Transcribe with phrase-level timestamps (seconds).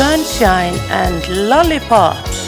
[0.00, 2.38] Sunshine and Lollipops.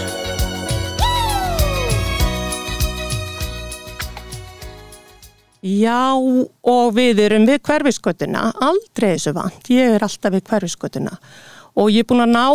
[5.61, 11.13] Já, og við erum við hverfiskötuna, aldrei þessu vant, ég er alltaf við hverfiskötuna
[11.77, 12.47] og ég er búin að ná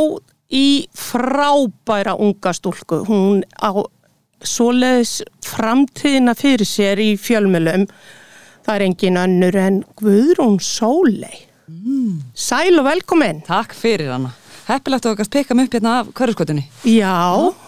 [0.50, 0.66] í
[0.98, 3.78] frábæra unga stúlku, hún á
[4.42, 7.86] svoleiðis framtíðina fyrir sér í fjölmjölum,
[8.66, 11.46] það er engin önnur en Guðrún Sólei.
[11.70, 12.34] Mm.
[12.34, 13.46] Sæl og velkomin.
[13.46, 14.34] Takk fyrir Anna.
[14.68, 16.64] Heppilegt að þú kannst peka mig upp hérna af hverjusgötunni.
[16.92, 17.14] Já.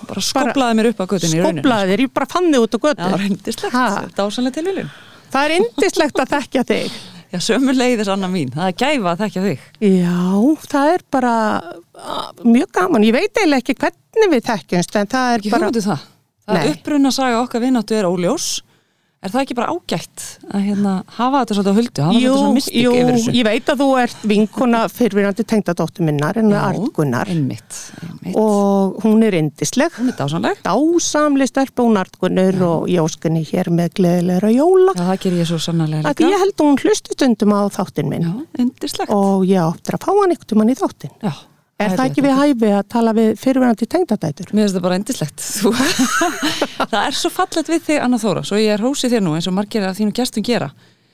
[0.09, 1.39] Bara skoplaði mér upp á götunni.
[1.39, 3.05] Skoplaði þér, ég bara fann þig út á götu.
[3.05, 4.91] Já, reyndislegt, dásanlega tilvílun.
[5.29, 6.99] Það er indislegt að þekkja þig.
[7.31, 8.49] Já, sömur leiðis Anna mín.
[8.55, 9.65] Það er gæfa að þekkja þig.
[9.85, 10.21] Já,
[10.71, 11.33] það er bara
[12.41, 13.05] mjög gaman.
[13.05, 15.69] Ég veit eiginlega ekki hvernig við þekkjumst, en það er Ekki bara...
[15.69, 16.07] hugmyndu það.
[16.49, 18.47] Það er upprunna að saga okkar vinnáttu er óljós.
[19.19, 22.03] Er það ekki bara ágætt að hérna, hafa þetta svolítið á huldu?
[22.07, 23.33] Hafa Jú, þetta svona mystik jú, yfir þessu?
[23.35, 28.37] ég veit að þú ert vinkona fyrirvirandi tengdadóttur minnar en Artgunnar einmitt, einmitt.
[28.39, 29.91] og hún er indisleg.
[29.99, 30.61] Hún er dásanleg.
[30.63, 34.95] Dásamli stelpa hún Artgunnur og Jóskunni hér með gleðilegra jóla.
[34.95, 36.31] Já, það ger ég svo sannarlega líka.
[36.31, 40.11] ég held að hún hlusti stundum á þáttin minn Já, og ég áttur að fá
[40.15, 41.11] hann ykkur mann í þáttin.
[41.19, 41.35] Já.
[41.79, 44.49] Er það ekki við hæfi að tala við fyrirverandi tengdadætur?
[44.51, 45.43] Mér finnst það bara endislegt.
[46.91, 49.47] Það er svo fallet við þig, Anna Þóra, svo ég er hósið þér nú eins
[49.47, 50.67] og margir að þínu gestum gera.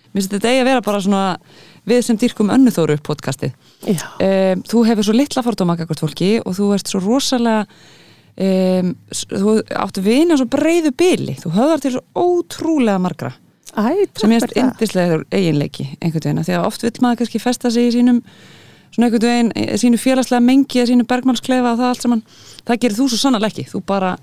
[0.09, 1.22] Mér finnst þetta eigi að vera bara svona
[1.85, 3.53] við sem dýrkum önnu Þóru upp podcastið.
[3.85, 7.66] Um, þú hefur svo litla fordóma akkord fólki og þú ert svo rosalega,
[8.50, 8.91] um,
[9.22, 11.38] þú áttu vini á svo breiðu byli.
[11.45, 13.35] Þú höfðar til svo ótrúlega margra
[13.75, 14.59] Æ, sem ég það.
[14.63, 16.41] indislega eiginleiki einhvern veginn.
[16.41, 18.23] af Því að oft vill maður kannski festa sig í sínum
[18.95, 22.25] svona einhvern veginn, eh, sínu félagslega mengi eða sínu bergmannsklefa og það allt saman.
[22.65, 24.13] Það gerir þú svo sannarlega ekki, þú bara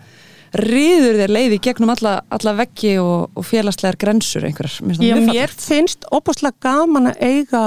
[0.52, 6.04] riður þér leiði gegnum alla, alla veggi og, og félagslegar grensur einhverjar, Já, mér finnst
[6.12, 7.66] opaslega gaman að eiga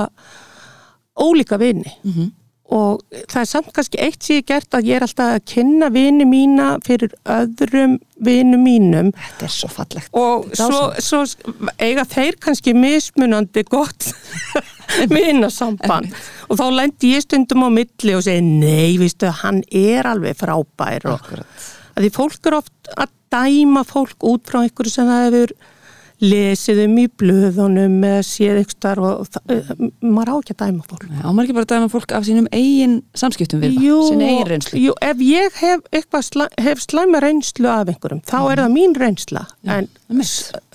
[1.17, 1.92] ólíka vini.
[2.03, 2.33] Mhm.
[2.76, 5.92] og það er samt kannski eitt sem ég gert að ég er alltaf að kynna
[5.93, 9.11] vini mína fyrir öðrum vinu mínum.
[9.14, 10.10] Þetta er svo fallegt.
[10.17, 11.22] Og svo, svo
[11.77, 14.10] eiga þeir kannski mismunandi gott
[15.14, 16.10] vinasamband
[16.50, 21.08] og þá lendi ég stundum á milli og segi nei, viðstu, hann er alveg frábær
[21.11, 21.70] og Akkurat.
[21.95, 25.55] að því fólk er oft að dæma fólk út frá einhverju sem það hefur
[26.23, 30.86] lesið um í blöðunum eða séð ykkur starf og uh, maður á ekki að dæma
[30.88, 34.23] fólk Ámar ekki bara að dæma fólk af sínum eigin samskiptum við Jú, það, sín
[34.23, 38.72] eigin reynslu jú, ef ég hef, slæ, hef slæma reynslu af einhverjum, þá er það
[38.78, 40.05] mín reynsla en einmitt.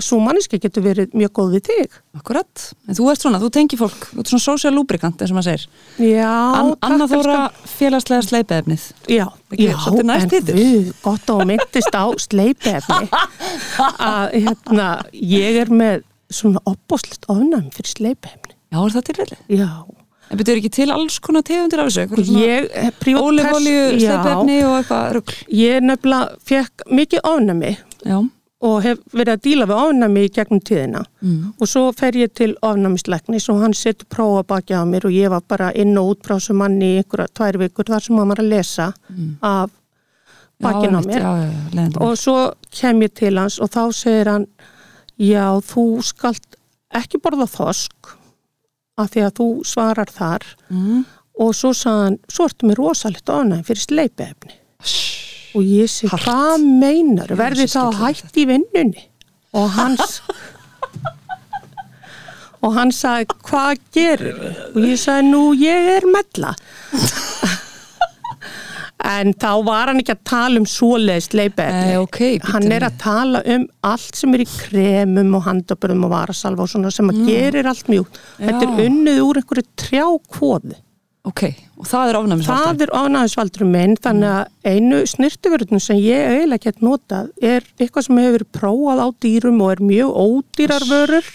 [0.01, 1.99] Svo manneski getur verið mjög góð við þig.
[2.19, 5.39] Akkurat, en þú ert svona, þú tengir fólk þú ert svona social lubricant, eins og
[5.39, 5.67] maður segir.
[6.03, 7.39] Já, An takk, Anna Þóra
[7.71, 13.09] félagslega sleipiðefnið Já, já en við gott að myndist á sleipefni.
[14.11, 18.57] Að hérna, ég er með svona opbóðslegt ofnæmi fyrir sleipefni.
[18.71, 19.41] Já, er það tilfelli?
[19.61, 19.71] Já,
[20.31, 22.21] En betur ekki til alls konar tegundir af þessu?
[22.39, 25.39] Ég eh, Ólífólíu, pers- já, sleipefni og eitthvað rugl?
[25.59, 27.73] Ég nefnilega fekk mikið ofnæmi
[28.07, 28.21] Já,
[28.61, 31.01] og hef verið að díla við ofnæmi í gegnum tíðina.
[31.23, 31.53] Mm.
[31.61, 35.31] og svo fer ég til ofnæmisleiknis og hann setur prófa baki á mér og ég
[35.33, 38.29] var bara inn og út frá þessu manni í einhverja tvær vikur þar sem hann
[38.29, 38.93] var að lesa
[39.43, 39.71] af
[40.61, 41.07] bakin á Mm.
[41.09, 41.23] mér.
[41.25, 41.33] Já,
[41.73, 44.47] já, og svo kem ég til hans og þá segir hann
[45.19, 46.57] já, þú skalt
[46.93, 48.17] ekki borða þosk
[48.99, 50.45] af því að þú svarar þar.
[50.69, 51.05] Mm.
[51.41, 54.53] og svo sagði hann, svo ertu mér rosalegt ofnæðin fyrir sleipefni
[55.55, 56.25] og ég sé, Hart.
[56.27, 57.33] hvað meinar?
[57.39, 59.07] Verði skellur hætt í vinnunni?
[59.59, 60.21] Og hans
[62.61, 64.37] og hann sagði, hvað gerir
[64.75, 66.53] og ég sagði, nú ég er mella.
[69.11, 72.85] En þá var hann ekki að tala um svoleiðis leipefni Nei, ok, bíddu hann er
[72.85, 72.87] við.
[72.91, 77.09] að tala um allt sem er í kremum og handabörðum og varasalva og svona sem
[77.09, 78.21] að gerir allt mjúkt.
[78.37, 80.77] Þetta er unnið úr einhverju trjákóðu
[81.29, 81.43] Ok,
[81.77, 86.65] og það er ofnæmisvaldur það er ofnæðisvaldurum minn þannig að einu snirtuverðun sem ég eiginlega
[86.65, 91.29] gett notað er eitthvað sem hefur verið prófað á dýrum og er mjög ódýrar vörur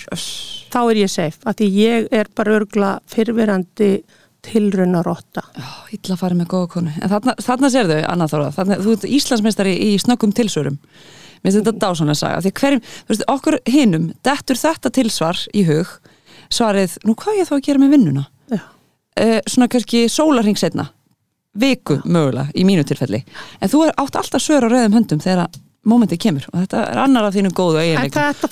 [0.74, 3.92] þá er ég safe, að því ég er bara örgla fyrfirandi
[4.46, 5.42] tilraunarotta.
[5.58, 6.92] Já, illa farið með góða konu.
[7.02, 10.78] En þarna, þarna sér þau, Anna Þóra þarna, Þú ert Íslandsmeistari í snöggum tilsvörum.
[11.46, 15.66] Mér finnst þetta dásanlega saga Því hverjum, þú veist, okkur hinum Dettur þetta tilsvar í
[15.68, 15.92] hug
[16.54, 18.24] Svarið, nú hvað ég þá að gera með vinnuna?
[19.16, 20.90] Uh, svona kannski sólarring setna
[21.56, 23.22] Viku mögulega, í mínu tilfelli.
[23.64, 25.48] En þú er átt alltaf svör á rauðum höndum Þegar
[25.88, 26.48] mómentið kemur.
[26.52, 28.22] Og þetta er annar af þínum góðu eiginleikum.
[28.34, 28.50] þetta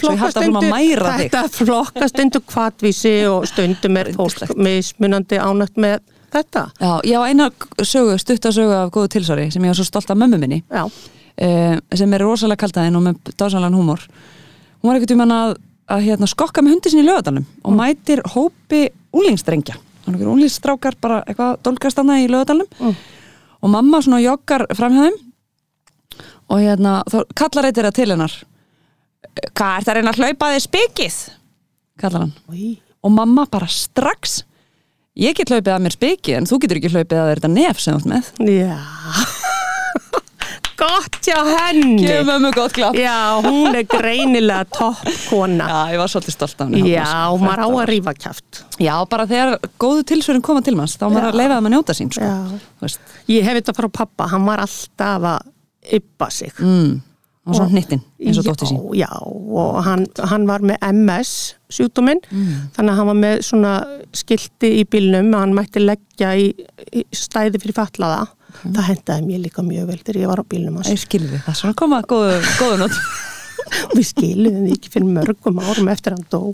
[1.57, 5.99] flokkast undir kvatvísi og stundum er fólk mismunandi ánægt með
[6.33, 6.67] þetta.
[6.79, 7.49] Já, ég á eina
[7.81, 10.61] sögu, stuttasögu af góðu tilsvari sem ég var svo stolt af mömmu minni.
[10.73, 14.03] Uh, sem er rosalega kaltaðinn og með dásanlegan húmor.
[14.79, 15.55] Hún var ekkert um hann að,
[15.91, 18.85] að hérna, skokka með hundi sinni í lögadalum og mætir hópi
[19.15, 22.95] úlingstrengja þannig að úlingstrákar bara eitthvað dólgast hana í lögadalum Mm.
[23.63, 25.19] og mamma svona joggar framhjá þeim
[26.51, 28.33] og hérna, þá kallar eitthvað til hennar
[29.55, 31.19] hvað er það að reyna að hlaupa þig spikið
[32.03, 32.73] kallar hann Í.
[33.03, 34.41] og mamma bara strax
[35.15, 37.79] ég get hlaupið að mér spikið en þú getur ekki hlaupið að þér þetta nef
[37.79, 38.77] sem þú ert með Já.
[40.83, 42.03] Gott hjá henni.
[42.03, 43.15] Gefum mömmu gott klapp Já,
[43.45, 44.99] hún er greinilega topp
[45.29, 45.67] kona.
[45.69, 47.07] Já, ég var svolítið stolt af henni Já,
[47.39, 48.63] maður á að rífa kjáft.
[48.83, 51.95] Já, bara þegar góðu tilsvörin koma til manns þá maður að leifa þeim að njóta
[51.97, 52.27] sín sko.
[53.31, 55.49] Ég hef þetta frá pappa, hann var alltaf að
[55.99, 56.53] yppa sig.
[56.59, 56.93] mm.
[57.43, 61.31] og svona hnittin eins og dóttir sín Já, og hann, hann var með MS
[61.75, 62.69] sjúkdóminn, Mm.
[62.75, 63.73] þannig að hann var með svona
[64.15, 66.53] skilti í bílnum, hann mætti leggja í,
[66.95, 67.75] í stæði fyrir
[68.53, 68.75] fatlaða.
[68.77, 70.91] Það hendaði mér líka mjög vel þegar ég var á bílnum hans.
[70.93, 72.99] Ég skilði, það er svona að koma góðu, góðu nót
[73.97, 76.41] Við skiluðum því ekki fyrir mörgum árum eftir hann dó.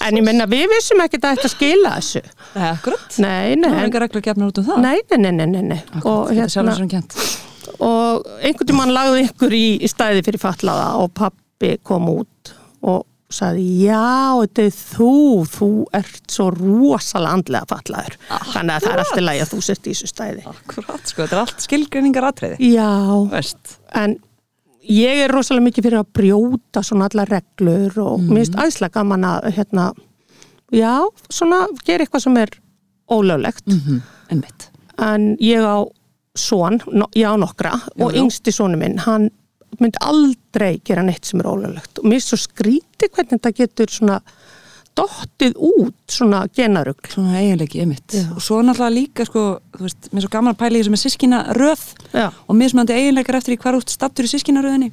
[0.00, 2.22] En ég menna, við vissum ekki að þetta skila þessu.
[2.54, 5.32] Nei, akkurat Nei, nei, Það er en, ekki reglur gefnur út um það nei, nei,
[5.36, 7.40] nei, nei, nei, Akkurat, þetta er sjálfur hérna, sem kent
[7.80, 13.04] og einhvern tímann lagði ykkur í, í stæði fyrir fatlaða og pappi kom út og
[13.34, 14.00] sagði, já,
[14.42, 15.10] þetta er þú,
[15.50, 15.68] þú
[16.00, 18.16] ert svo rosalega andlega fatlaður.
[18.52, 20.44] Þannig að það er alltaf lægi að þú sért í þessu stæði.
[20.50, 22.90] Akkurat, sko, þetta er allt skilgreiningar atriði Já,
[23.30, 23.76] Veist.
[24.00, 24.16] En
[24.90, 29.28] ég er rosalega mikið fyrir að brjóta svona allar reglur og mér finnst aðslega gaman
[29.28, 29.86] að hérna,
[30.74, 30.94] já,
[31.30, 32.56] svona gera eitthvað sem er
[33.10, 33.66] ólöglegt.
[33.70, 34.00] Mm
[34.30, 34.68] Einmitt.
[35.02, 35.82] En ég á
[36.38, 39.30] son, no, ég á nokkra og yngsti sonu minn, hann
[39.78, 42.00] myndi aldrei gera neitt sem er ólöglegt.
[42.00, 44.18] Og mér er svo skrítið hvernig þetta getur svona
[44.98, 47.10] dottið út svona genarugl.
[47.12, 48.16] Svona eiginleiki, einmitt.
[48.16, 48.26] Já.
[48.34, 49.44] Og svo náttúrulega líka, sko,
[49.76, 52.58] þú veist, mér er svo gaman að pæla í þessu með sískina röð já, og
[52.58, 54.90] mismandi eiginleikar eftir í hvar út stattur í sískina röðinni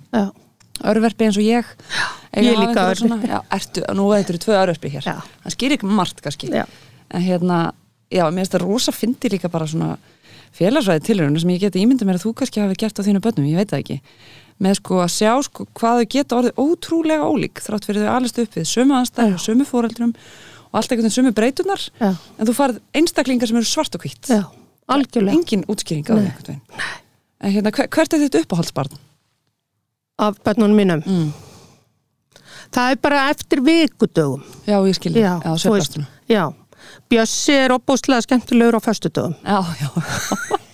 [0.85, 1.71] Örverfi eins og ég
[2.37, 5.07] Ég líka Já, ertu, nú þetta eru tvö örverfi hér.
[5.09, 5.15] Já.
[5.41, 6.51] Það skýr ekki margt, kannski.
[6.53, 7.61] En hérna,
[8.13, 9.95] já, mér finnst það rosa fyndi líka bara svona
[10.57, 13.47] félagsvæði tilhörunum sem ég geti ímyndið mér að þú kannski hafi gert á þínu börnum,
[13.49, 13.97] ég veit það ekki
[14.63, 18.39] með sko að sjá sko hvað þau geta orðið ótrúlega ólík þrátt fyrir þau alist
[18.41, 20.13] upp við sömu aðstæður og sömu fóreldrum
[20.67, 24.31] og allt veginn sömu breytunar já, en þú farið einstaklingar sem eru svart og hvitt
[24.31, 26.63] engin útskýring á því einhvern veginn
[27.37, 28.97] en hérna, hver, hvert er þitt uppáhaldsbarn?
[30.17, 31.01] af börnunum mínum.
[31.05, 31.33] Mm.
[32.73, 34.43] Það er bara eftir vikudögum.
[34.65, 35.03] Já, ég veist,
[35.61, 36.53] svefnastuna já.
[37.09, 39.35] Bjössi er opbúslega skemmtilegur á föstudögum.
[39.45, 39.89] Já, já,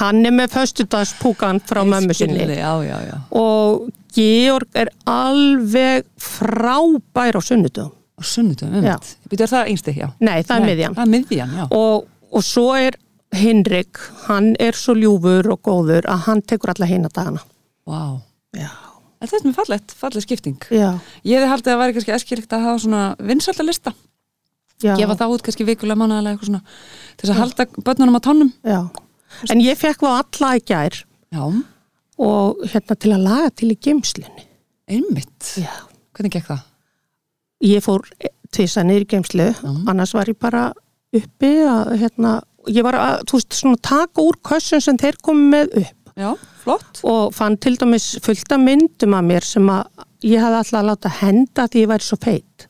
[0.00, 2.46] Hann er með föstudagspúkan frá mömmu sinni.
[2.56, 3.16] já, já, já.
[3.36, 8.96] Og Georg er alveg frábær á sunnudum og sunnudum, um Já.
[9.30, 10.08] Býtu, er það einstið, já?
[10.20, 10.96] nei, það er Nei, miðjan.
[10.98, 11.64] Það er miðjan, já.
[11.76, 12.98] Og, og svo er
[13.30, 17.44] Hinrik hann er svo ljúfur og góður að hann tekur alla hina dagana.
[17.86, 18.18] Vá.
[18.58, 18.70] Já,
[19.20, 20.56] En þetta er með fallegt, falleg skipting.
[20.72, 20.94] Já,
[21.28, 23.92] Ég hefði haldið að það væri kannski eskilíkt að hafa svona vinsaldalista,
[24.80, 26.62] já, gefa það út kannski vikulega mánaðalega eitthvað svona
[27.20, 28.80] til þess að halda börnunum á tannum já.
[29.50, 31.02] En ég fekk þá alla í gær.
[31.30, 31.44] Já,
[32.20, 34.48] og hérna til að laga til í geimslunni
[34.90, 35.54] einmitt.
[35.60, 35.72] Já.
[36.16, 36.66] Hvernig gekk það?
[37.64, 38.06] ég fór
[38.54, 39.48] tvisa niður í geimslu
[39.90, 40.70] annars var ég bara
[41.16, 42.36] uppi að hérna,
[42.70, 46.12] ég var að, þú veist, svona taka úr kössun sem þeir komu með upp.
[46.20, 46.30] Já,
[46.62, 47.00] flott.
[47.06, 50.90] Og fann til dæmis fullt af myndum af mér sem að ég hafði alltaf að
[50.90, 52.66] láta henda því ég væri svo feit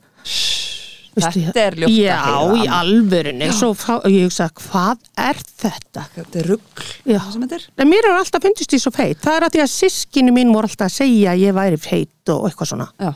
[1.17, 2.81] Veistu, Þetta er ljótt að Já, heyra, í Anna.
[2.81, 3.49] alvörunni.
[3.57, 6.05] Svo fá, ég hugsa, hvað er þetta?
[6.15, 7.19] Þetta er rugg Já.
[7.19, 9.19] það sem þetta En mér er alltaf fundist því svo feit.
[9.25, 12.35] Það er að því að sískinu mín voru alltaf að segja að ég væri feit
[12.35, 12.89] og eitthvað svona.
[13.01, 13.13] Já,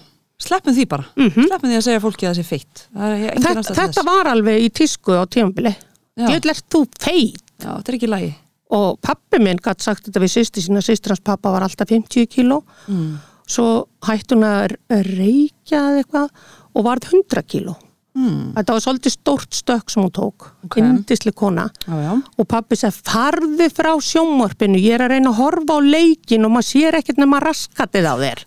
[0.48, 1.08] sleppum því bara.
[1.14, 2.62] Sleppum því að segja fólki að það sé
[2.94, 5.74] engin Þetta, þetta var alveg í tísku á tímabili.
[6.14, 6.26] Já.
[6.30, 7.44] Ég vil þú feit?
[7.62, 8.34] Já, þetta er ekki lægi
[8.74, 10.82] og pappi minn gætt sagt þetta við sýsti sína.
[10.82, 12.62] Sýstir hans pappa var alltaf 50 kíló.
[12.88, 13.20] Mm.
[13.44, 16.30] svo hætti hún að reykja eða eitthvað
[16.74, 17.74] og varð 100 kíló
[18.18, 18.54] mm.
[18.56, 20.48] þetta var svolítið stórt stökk sem hún tók.
[20.66, 20.78] Ok.
[20.82, 21.68] indisli kona.
[21.86, 22.12] Já, já.
[22.38, 26.54] Og pappi sagði farði frá sjómorpinu ég er að reyna að horfa á leikin og
[26.56, 28.44] maður sér ekkert nema raskatið á þér.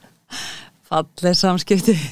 [0.87, 1.97] Falleg samskipti.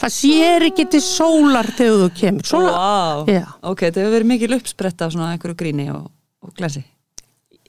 [0.00, 2.46] Það sér ekki til sólar þegar þú kemur.
[2.48, 2.70] Svona,
[3.28, 3.42] Já.
[3.68, 6.08] Ok, þetta hefur verið mikil uppspretta af svona einhverju gríni og,
[6.40, 6.86] og glæsi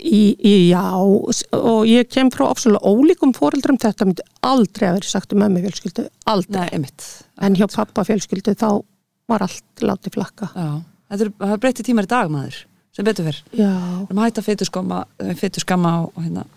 [0.01, 5.11] í, í, já og ég kem frá absolutt ólíkum fóreldrum þetta myndi aldrei að vera
[5.11, 6.91] sagt um mömmu fjölskyldu aldrei, Nei,
[7.45, 8.69] en hjá pappa fjölskyldu þá
[9.31, 10.49] var allt látið flakka.
[11.11, 14.67] Það er breytti tímar í dag maður sem betur fyrr Við erum hægt að fytu
[14.67, 15.05] skamma,
[15.63, 16.47] skamma og, og hérna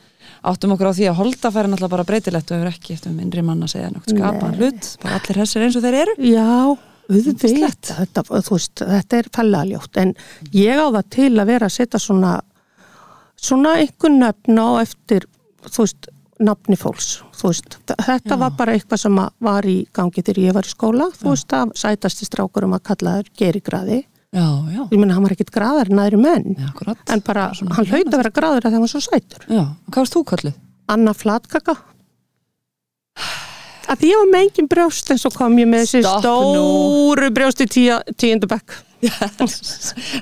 [0.45, 3.45] áttum okkur á því að holdafæri náttúrulega bara breytilegt og hefur ekki eftir um innri
[3.45, 4.59] mann að segja nokkuð skapa Nei.
[4.59, 6.17] hlut, bara allir hessir eins og þeir eru.
[6.29, 6.49] Já
[7.05, 8.25] auðvitað, þetta,
[8.81, 10.15] þetta er fælaljótt en
[10.57, 12.35] ég á það til að vera að setja svona
[13.45, 15.27] svona einhver nöfn á eftir
[15.69, 16.09] þú veist,
[16.45, 18.39] nafni fólks þú veist, þetta Já.
[18.41, 21.73] var bara eitthvað sem var í gangi þegar ég var í skóla þú veist, að
[21.79, 24.01] sætasti strákur um að kalla þær gerigraði
[24.35, 24.43] Já,
[24.75, 26.99] já, ég meina hann var ekkit graðar en aðri menn já, akkurat.
[27.15, 30.01] en bara, Svona hann hlaut að vera graður að það var svo sætur Já, hvað
[30.01, 30.57] varst þú kallið?
[30.91, 31.77] Anna Flatkaka
[33.85, 36.65] að því ég var með engin brjóst en svo kom ég með þessi Stopp nú.
[36.65, 38.75] stóru brjóst í tíu, tíundu bekk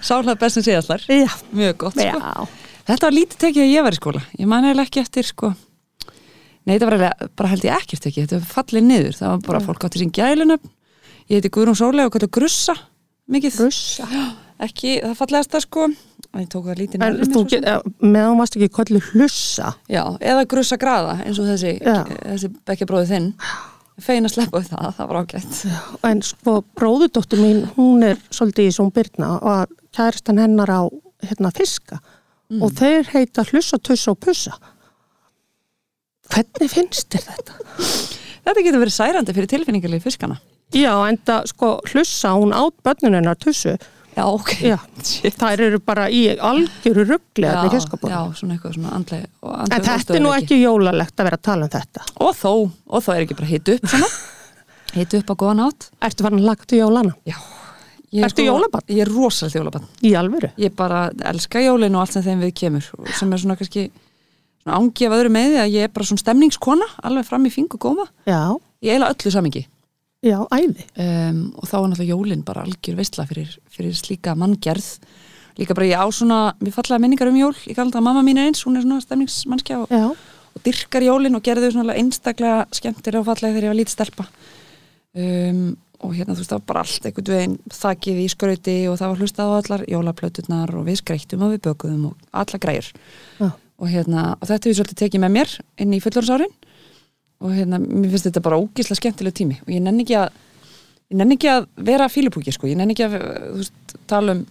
[0.02, 1.05] Sálega best sem séðallar.
[1.09, 2.02] já, Mjög gott, sko.
[2.05, 2.47] já,
[2.89, 4.23] Þetta var lítið tekið að ég var í skóla.
[4.39, 5.53] Ég man eiginlega ekki eftir, sko.
[6.62, 8.29] Nei, þetta var eiginlega, bara held ég ekkert tekið.
[8.29, 9.19] Þetta var fallið niður.
[9.19, 10.73] Það var bara fólk átti sín gælunöfn.
[11.31, 12.75] Ég heiti Guðrún Sólega og kallar Grussa.
[13.33, 13.61] Mikið.
[13.62, 14.09] russa
[14.62, 15.85] Ekki, það fallegast það, sko.
[16.33, 19.01] En ég tók það lítið en nærri mér, þú svo get, meðan varst ekki kollu
[19.11, 21.99] hlussa Já, eða grussa graða eins og þessi, Já.
[22.09, 23.27] þessi bekkjabróði þinn
[24.01, 25.59] fein að sleppa það, það var ágætt
[26.09, 30.81] en sko bróðudóttir mín hún er svolítið í svona byrna og kæristan hennar á
[31.27, 32.01] hérna fiska
[32.52, 32.61] Mm.
[32.66, 34.52] og þeir heita hlussa, tussa og pussa.
[36.32, 37.56] Hvernig finnst þér þetta?
[38.42, 40.37] Þetta getur verið særandi fyrir tilfinningarlega fiskana.
[40.76, 43.76] Já, en það sko hlussa hún átt börnunennar tussu.
[44.12, 44.52] Já, ok.
[44.61, 44.76] Já,
[45.40, 49.87] þær eru bara í algjöru ruggli að þeir fiskabóð já, svona eitthvað svona andleg, En
[49.88, 52.04] þetta er nú ekki jólalegt að vera að tala um þetta.
[52.21, 53.97] Og þó, og þó er ekki bara hitt upp
[54.99, 57.16] Hitt upp á góðan átt Ertu farin að til jólana?
[57.25, 57.38] Já
[58.12, 58.88] Ég er Ertu jólabarn?
[58.92, 60.50] Ég er rosalega jólabann Í alvöru?
[60.61, 63.87] Ég bara elska jólin og allt sem þeim við kemur sem er svona kannski
[64.62, 67.54] svona ángi af öðru með því að ég er bara svona stemningskona alveg fram í
[67.54, 68.04] fingu góma.
[68.28, 69.62] Já, Ég eila öllu samingi
[70.23, 70.87] já, æði.
[71.02, 74.88] Um, og þá er náttúrulega jólin bara algjör veistla fyrir, fyrir slíka manngerð.
[75.59, 77.54] Líka bara ég á svona, mér fallaði minningar um jól.
[77.66, 79.92] Ég það að mamma mín er eins, hún er svona stemningsmannskja og,
[80.54, 83.97] og dyrkar jólin og gerði þau svona einstaklega skemmtir og fallega þegar ég var lítið
[83.97, 84.28] stelpa.
[85.12, 85.64] Um,
[86.02, 89.12] og hérna þú veist það var bara allt einhvern veginn þakið í skrauti og það
[89.12, 92.88] var hlustað á allar jólaplöturnar og við skreittum og við bökuðum og alla græjur.
[93.38, 93.50] Já.
[93.82, 96.56] og hérna, og þetta við svolítið tekið með mér inn í fullorðsárin
[97.42, 100.28] og hérna, mér finnst þetta bara ógísla skemmtileg tími og ég nenni ekki að
[101.12, 103.16] nenni ekki að vera fílupúki sko, ég nenni ekki að
[103.59, 104.44] veist, tala um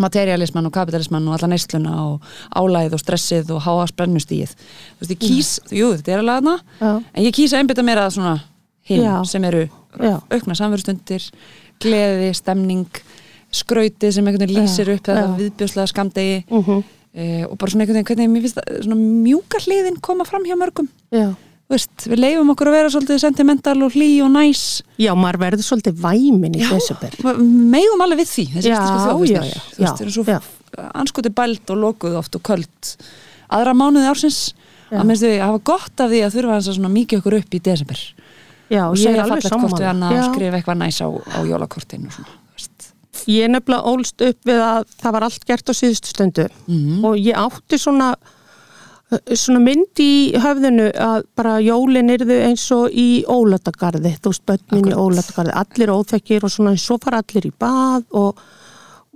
[0.00, 5.12] materialisman og kapitalisman og alla neysluna og álæð og stressið og háa spennustíð þú veist,
[5.12, 8.36] ég kýs, jú, þetta er alveg aðna en ég kýs að einbytta mér að svona
[8.88, 11.26] hinn sem eru já, aukna samverðstundir
[11.80, 13.02] gleði, stemning
[13.50, 15.36] skrautið sem einhvern veginn lýsir upp þetta Já.
[15.38, 16.82] viðbjörslega skamdegi mhm,
[17.12, 20.46] e, og bara svona einhvern veginn hvernig mér finnst það svona mjúka hliðin koma fram
[20.46, 20.90] hjá mörgum.
[21.14, 21.32] Já.
[21.70, 24.62] Þú veist, við leifum okkur að vera svolítið sentimental og hlý og næs.
[24.98, 27.12] Já, maður verður svolítið væmin í desember.
[27.46, 28.72] megum alveg við því þessi
[30.16, 30.40] svo já.
[30.98, 32.90] anskoti bælt og lokuð oft og köld
[33.54, 34.40] aðra mánuði ársins.
[34.90, 38.02] Að við hafa gott af því að þurfa að mikið okkur upp í desember
[38.70, 40.32] Já, og segja er alveg fallegt hvort við hann sammála að Já.
[40.32, 42.90] skrifa eitthvað næs á, á jólakortinu og svona, þú veist.
[43.26, 46.46] Ég er nefnilega ólst upp við að það var allt gert á síðustu stundu.
[46.66, 47.04] Mhm.
[47.04, 48.14] og ég átti svona
[49.10, 54.92] svona mynd í höfðinu að bara jólin yrðu eins og í ólatagarði, þú veist, börnin
[54.92, 58.38] í ólatagarði, allir óþekkir og svona, en svo fara allir í bað og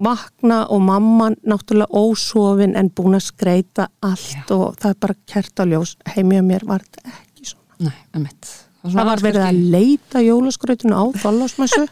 [0.04, 5.94] vakna og mamman náttúrulega ósofin en búin að skreita allt og það er bara kertaljós
[6.16, 7.87] heimja mér var þetta ekki svona.
[7.87, 8.50] Nei, um mitt
[8.93, 11.85] það var verið að leita jólaskrautinu á þóllásmessu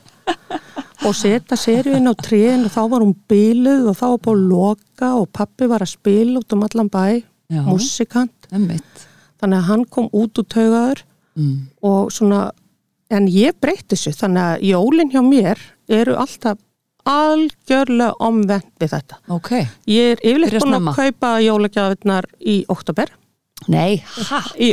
[1.07, 4.51] og setja seríun á tríin og þá var hún bíluð og þá var búin að
[4.53, 7.07] loka og pappi var að spila út um allan bæ
[7.53, 7.63] Já.
[7.67, 8.51] músikant.
[8.53, 9.09] Um mitt
[9.43, 11.03] þannig að hann kom út úr taugaður
[11.35, 11.57] mm.
[11.83, 12.43] og svona
[13.13, 14.15] en ég breytti þessu.
[14.17, 16.61] Þannig að jólin hjá mér eru alltaf
[17.09, 19.19] algjörlega omvend við þetta.
[19.35, 19.51] Ok,
[19.91, 23.11] ég er yfirleitt búin að kaupa jólagjafirnar í oktober
[23.71, 24.73] nei, ha, í,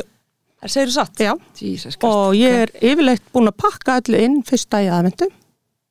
[0.60, 1.26] það segir þú satt?
[1.26, 5.30] Já, Jesus og ég er yfirleitt búin að pakka allu inn fyrsta í aðvendu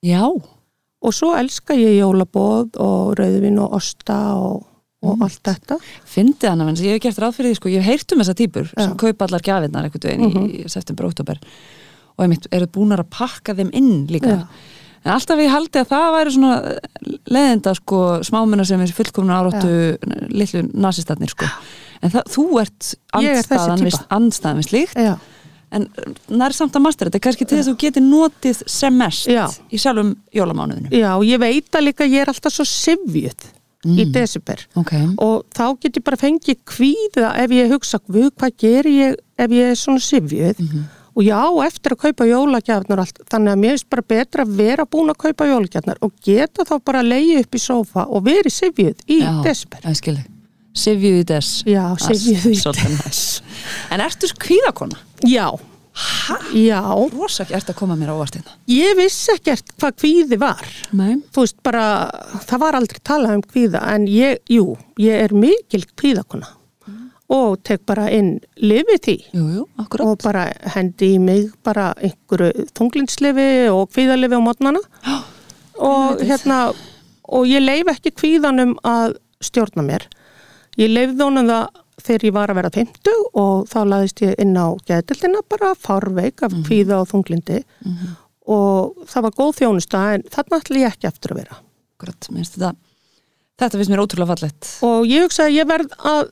[0.06, 4.62] Já, og svo elska ég jólabóð og rauðvin og osta og,
[5.02, 5.78] og allt þetta.
[6.06, 8.36] Fyndið hann að ég hef gert ráð fyrir því sko, ég hef heyrt um þessa
[8.38, 8.96] típur sem Já.
[9.02, 11.40] kaupa allar gjafinnar einhvern veginn í september, oktober
[12.18, 14.38] og einmitt eru búnar að pakka þeim inn líka.
[14.38, 14.78] Já.
[15.04, 16.56] en alltaf ég haldi að það væri svona
[17.30, 19.74] leðenda sko smámuna sem er fullkomna áróttu
[20.34, 21.46] litlu nazistarnir sko
[22.02, 23.42] en það, þú ert er
[24.14, 25.14] andstaðan við, slíkt já,
[25.74, 25.86] en
[26.32, 29.28] nær samt að master þetta er kannski til þess að þú geti notið sem mest
[29.28, 29.44] Já.
[29.68, 33.52] í sjálfum jólamánuðinu já, ég veit að líka ég er alltaf svo sifjuð
[33.86, 34.58] í desember.
[34.78, 34.90] Ok,
[35.22, 39.74] og þá get ég bara fengið kvíða ef ég hugsa, hvað ger ég ef ég
[39.74, 40.64] er svona sifjuð
[41.18, 44.86] og já, eftir að kaupa jólagjafnar allt, þannig að mér finnst bara betra að vera
[44.86, 48.54] búin að kaupa jólagjafnar og geta þá bara að leiði upp í sófa og verið
[48.54, 49.82] sifjuð í já, desember.
[49.86, 50.37] ég skilði Sivjuð
[50.86, 53.22] í des já, Svolítið næs.
[53.90, 54.98] En ertu kvíðakona?
[55.26, 55.48] já,
[56.54, 56.80] já.
[57.12, 58.54] Rosa ekki ert að koma mér á óvart hérna.
[58.70, 60.62] Ég vissi ekkert hvað kvíði var.
[60.92, 61.16] Nei.
[61.34, 61.86] Þú veist bara,
[62.46, 66.54] það var aldrei talað um kvíða en ég, jú, ég er mikil kvíðakona.
[67.28, 69.16] Og tek bara inn lifið því.
[69.36, 70.06] Jú, jú, akkurat.
[70.08, 74.80] Og bara hendi í mig bara einhverju þunglinslifi og kvíðalifi á mótnana
[75.90, 76.70] og hérna
[77.28, 80.06] og ég leif ekki kvíðanum að stjórna mér
[80.78, 84.54] ég leifði honum það þegar ég var að vera 50 og þá laðist ég inn
[84.54, 87.62] á geðdildina bara farveik af kvíða og þunglindi
[88.48, 91.58] og það var góð þjónusta en þarna ætla ég ekki eftir að vera.
[91.98, 92.76] Akkurat, minnst þetta
[93.58, 96.28] Þetta finnst mér ótrúlega fallett og ég hugsa að ég verð að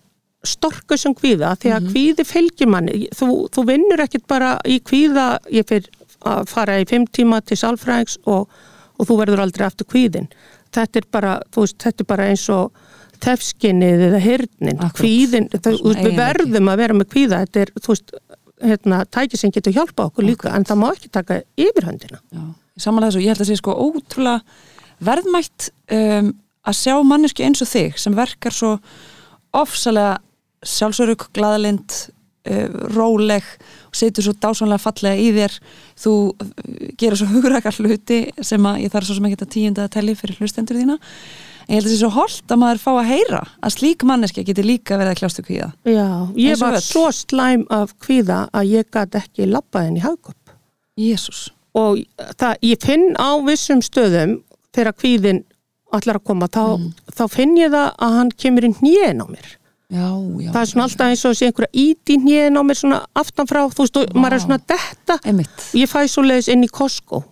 [0.46, 3.08] storka sem kvíða því að kvíði fylgir manni.
[3.18, 5.90] Þú, þú vinnur ekkit bara í kvíða ég fyrir
[6.22, 8.46] að fara í fimm tíma til sálfræðings og,
[8.96, 10.30] og þú verður aldrei aftur kvíðin
[10.76, 12.86] þetta er bara, veist, þetta er bara eins og
[13.24, 17.92] tefskinnið eða hirnin kvíðin, það, veist, við verðum að vera með kvíða þetta er, þú
[17.92, 18.14] veist,
[18.62, 22.20] hérna tæki sem getur hjálpa okkur líka, en það má ekki taka yfirhöndina.
[22.76, 24.40] Samanlega þessu, ég held að sé sko ótrúlega
[25.06, 26.30] verðmætt um,
[26.66, 28.76] að sjá manneski eins og þig sem verkar svo
[29.56, 30.18] ofsalega
[30.66, 31.94] sjálfsörug, glaðalind
[32.48, 33.44] uh, róleg
[33.86, 35.58] og setur svo dásanlega fallega í þér.
[36.00, 36.54] Þú uh,
[36.98, 40.16] gerir svo hugrakar hluti sem að ég þarf svo sem ekki að tíunda að telli
[40.18, 40.98] fyrir hlustendur þína
[41.68, 44.04] en ég held að það sé svo holdt að maður fá að heyra að slík
[44.06, 45.68] manneski geti líka verið að kljástu kvíða.
[45.84, 46.06] Já,
[46.38, 46.84] ég var öll.
[46.86, 50.54] svo slæm af kvíða að ég gat ekki labbað henni í hagköp
[50.96, 51.98] Jésús, og
[52.40, 54.38] það, ég finn á vissum stöðum
[54.72, 55.42] þegar kvíðin
[55.92, 56.92] allar að koma, þá, Mm.
[57.12, 59.46] þá finn ég það að hann kemur í hnjén á mér.
[59.86, 60.08] Já,
[60.42, 62.98] já það er svona alltaf eins og sé einhverja ít í hnjén á mér svona
[63.14, 66.68] aftanfrá, þú veist, og maður er svona detta, Einmitt, ég fæ svo leiðis inn í
[66.68, 67.22] Costco.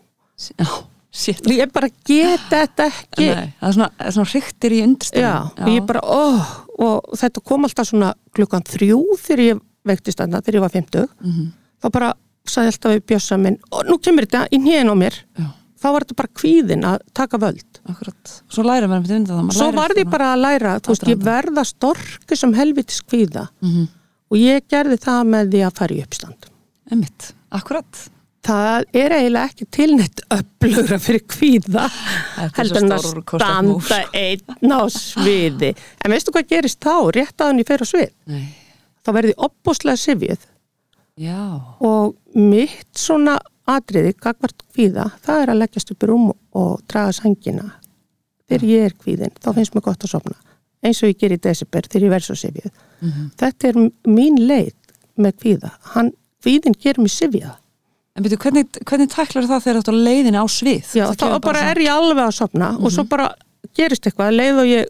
[0.58, 0.68] Já,
[1.14, 1.40] shit.
[1.46, 3.28] Ég bara get þetta ekki.
[3.30, 6.52] Nei, það er svona, svona hryktir í undirstöðum já, og ég bara, óh
[6.84, 11.08] og þetta kom alltaf svona klukkan þrjú þegar ég veiktist þarna, þegar ég var 50
[11.22, 11.52] Mhm.
[11.84, 12.12] þá bara
[12.44, 15.14] sagði alltaf við bjössa minn og nú kemur þetta í hnjén á mér.
[15.38, 15.46] Já,
[15.80, 17.80] þá var þetta bara kvíðin að taka völd.
[17.88, 18.32] Akkurat.
[18.48, 21.64] Svo lærir maður með þetta svo varði ég bara að læra þú veist, ég verða
[21.68, 23.48] storki sem helvitis kvíða.
[23.62, 23.88] Mhm.
[24.32, 26.46] og ég gerði það með því að fara í uppstand.
[26.90, 28.08] Einmitt, akkurat
[28.44, 31.86] það er eiginlega ekki tilnett öflugra fyrir kvíða
[32.58, 35.70] heldur en að standa einn á sviði.
[36.04, 38.12] En veistu hvað gerist þá, rétt að hann ég fer á svið.
[38.28, 38.44] Nei,
[39.04, 40.44] þá verði opbóslega sifjuð
[41.20, 41.40] já,
[41.80, 43.38] og mitt svona
[43.70, 47.70] atriði, gagvart kvíða það er að leggjast upp í rúm og draga sangina
[48.50, 50.36] þegar ég er kvíðin þá finnst mér gott að sofna.
[50.84, 52.72] Eins og ég ger í desember þegar ég verð svo sifjuð
[53.04, 53.30] Mhm.
[53.40, 53.74] þetta er
[54.08, 54.74] mín leið
[55.18, 55.70] með kvíða.
[55.94, 56.12] Hann,
[56.44, 57.56] kvíðin gerir mig sifjað
[58.14, 60.90] En byrju, hvernig, hvernig tæklar það þegar þú ert á leiðinni á svið?
[60.94, 62.90] já, þá bara svona- er ég alveg að sofna og Mhm.
[62.94, 63.34] svo bara
[63.74, 64.84] gerist eitthvað leið og ég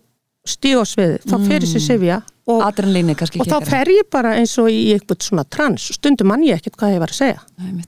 [0.46, 4.34] stíg á sviði þá fer þessi sifja og, Adrenalíni kannski og þá fer ég bara
[4.36, 7.40] eins og í eitthvað svona trans stundum mann ég ekkert hvað ég var að segja.
[7.58, 7.82] Nei,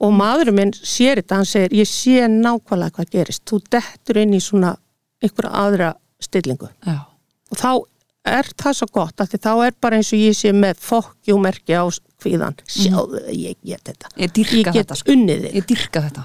[0.00, 3.44] og maðurinn minn sér þetta, hann segir ég sé nákvæmlega hvað gerist.
[3.44, 4.76] Þú dettur inn í svona
[5.22, 6.70] einhverja aðra stillingu.
[6.86, 7.04] Já,
[7.52, 7.84] og þá
[8.24, 11.84] er það svo gott þá er bara eins og ég sé með fokkjúmerki á
[12.22, 12.56] kvíðan.
[12.70, 14.10] Sjáðu, ég get þetta.
[14.16, 15.14] Ég ég get þetta sko.
[15.14, 15.54] unnið þig.
[15.58, 16.24] Ég dyrka þetta.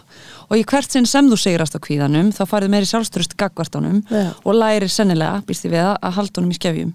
[0.49, 4.33] Og í hvert sinn sem þú segrast á kvíðanum þá farið meiri sjálfströst gagvartanum Já.
[4.43, 6.91] og lærir sennilega, býst þið við að, að halda honum í skefjum.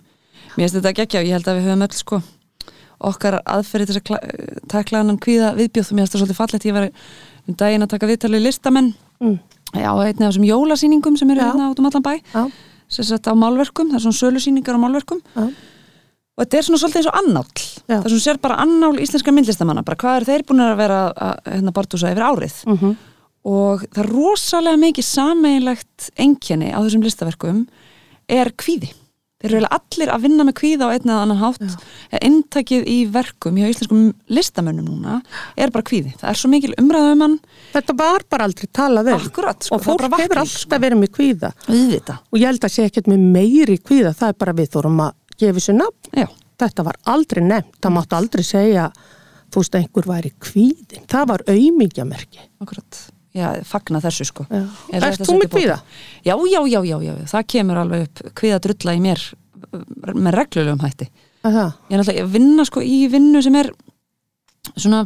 [0.50, 2.22] Mér finnst þetta geggja og ég held að við höfum öll sko
[3.00, 5.92] okkar aðferði þess að takla hann kvíða viðbjóð.
[5.96, 8.90] Mér finnst það svolítið fallegt ég var um daginn að taka viðtalið listamenn.
[9.22, 9.38] Mm.
[9.70, 12.14] Já, einnig af þessum jólasýningum sem eru hérna át um allan bæ.
[12.34, 12.50] Já.
[12.90, 15.20] sem sagt á málverkum, það er svona sölusýningar á málverkum.
[15.36, 15.44] Já.
[16.40, 17.46] Og þetta er svona svolítið eins og annál
[17.90, 21.40] það sem sér bara annál íslenska myndlistamanna bara hvað er þeir búin að vera að
[21.52, 22.60] hérna, bartúsa yfir árið?
[22.70, 22.98] Mm
[23.48, 27.62] og það er rosalega mikið sameiginlegt enginni á þessum listaverkum
[28.30, 28.92] er kvíði.
[29.40, 31.76] Þeir eru allir að vinna með kvíða á einn eða annan hátt.
[32.20, 35.14] Inntakið í verkum hjá íslenskum listamönnum núna
[35.56, 37.38] er bara kvíði, það er svo mikil umræða um hann
[37.72, 39.24] þetta var bara aldrei talað um.
[39.30, 41.52] Akkurat, sko, og fólk er hefur alltaf verið með kvíða.
[41.56, 41.72] Sko.
[41.72, 42.20] Auðvitað.
[42.28, 45.16] og ég held að sé ekkert með meiri kvíða það er bara við þurfum að
[45.40, 46.12] gefa þessu nafn.
[46.16, 46.26] Já,
[46.60, 48.90] þetta var aldrei nefnt, það máttu aldrei segja
[49.50, 53.00] þú veist einhver væri kvíðin það var auðmíkjamerki akkurat.
[53.34, 54.46] Já, fagna þessu sko.
[54.50, 55.76] Ég að þú með í kvíða?
[56.26, 59.22] Já, já, já, já, já, það kemur alveg upp kvíða drulla í mér
[60.16, 61.06] með reglulegum hætti.
[61.40, 63.70] Það, Ég er náttúrulega að vinna sko í vinnu sem er
[64.74, 65.04] svona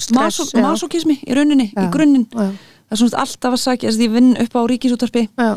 [0.00, 1.90] stress masokismi í rauninni, í Já.
[1.92, 2.28] grunninn.
[2.30, 5.50] Já, það er svona alltaf að sagja, þess að ég vinn upp á ríkisúttarpi já.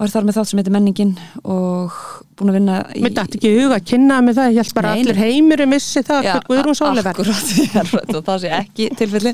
[0.00, 1.10] Og er þar með þátt sem heitir menningin
[1.44, 1.96] og
[2.38, 4.76] búin að vinna í Mér dætti ekki í huga að kynna með það, ég held
[4.78, 5.22] bara Nei, allir nei.
[5.26, 7.10] heimurum missi það Já, hver Guðrún Sóli verð.
[7.12, 9.32] akkurat, ég er rætt og það sé ekki tilfelli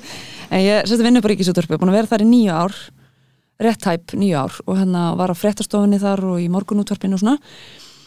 [0.50, 2.74] en ég seti vinnu á ríkisúttarpi búin að vera þar í nýju ár
[3.62, 7.38] rétt hæp nýju ár og hérna var á fréttastofunni þar og í morgunútvarpinu og svona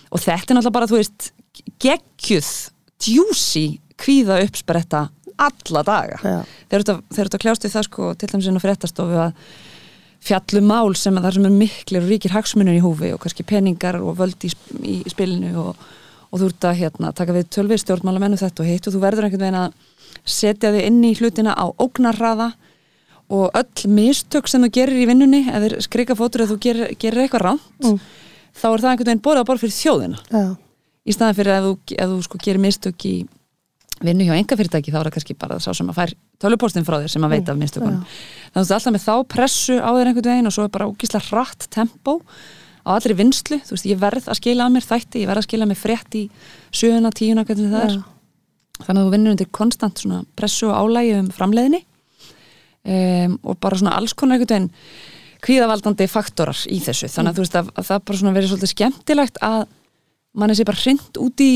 [0.09, 1.31] og þetta er náttúrulega bara, þú veist
[1.79, 2.51] geggjuð,
[2.99, 3.65] djúsi
[3.99, 5.07] kvíða uppspretta
[5.39, 6.37] alla daga Já.
[6.67, 9.49] þeir eru að kljást við það sko til dæmis inn á fréttastofu að
[10.25, 13.45] fjallum mál sem að það sem er miklir og ríkir hagsmunir í húfi og kannski
[13.47, 14.51] peningar og völd í,
[14.83, 15.75] í spilinu og,
[16.29, 19.29] og þú ert að hérna, taka við tölvið stjórnmálamennu þetta og hitt og þú verður
[19.29, 19.77] einhvern veginn að
[20.29, 22.49] setja þig inn í hlutina á ógnarraða
[23.29, 27.23] og öll mistök sem þú gerir í vinnunni eða skrika fótur eða þú gerir, gerir
[27.25, 27.99] eitthvað ránt Mm.
[28.59, 30.55] þá er það einhvern veginn borðið á borð fyrir þjóðina já,
[31.05, 33.13] í staðan fyrir að þú, að þú sko gerir mistök í
[34.05, 36.99] vinnu hjá enga fyrirtæki þá er það kannski bara sá sem að fær tölvupostin frá
[37.01, 38.05] þér sem að veita af mistökunum
[38.53, 41.27] þannig að alltaf með þá pressu á þér einhvern veginn og svo er bara ógíslega
[41.29, 42.19] hratt tempo
[42.89, 45.47] á allri vinslu, þú veist, ég verð að skila að mér þætti, ég verð að
[45.47, 46.23] skila að mér frétt í
[46.71, 47.95] sjöuna, tíuna, hvernig það er.
[47.99, 50.03] Já, þannig að þú vinnur undir konstant
[50.39, 51.81] pressu og álægi um framleiðinni
[52.87, 54.71] um, og bara svona alls konar einhvern veginn
[55.43, 57.07] kvíðavaldandi faktorar í þessu.
[57.11, 59.61] Þannig að veist að, að það bara verið svolítið skemmtilegt að
[60.39, 61.51] manni sé bara hrind út í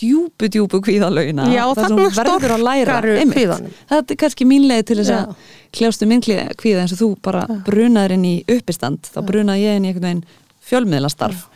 [0.00, 4.96] djúpu, djúpu kvíðalögina Já, þarna þú verður að læra það er kannski mín leið til
[5.00, 5.18] þess Já.
[5.20, 9.06] að kljástu minn klí- kvíða eins og þú bara brunaður inn í uppistand.
[9.14, 10.24] Þá brunaði ég inn í einhvern veginn
[10.68, 11.46] fjölmiðlastarf.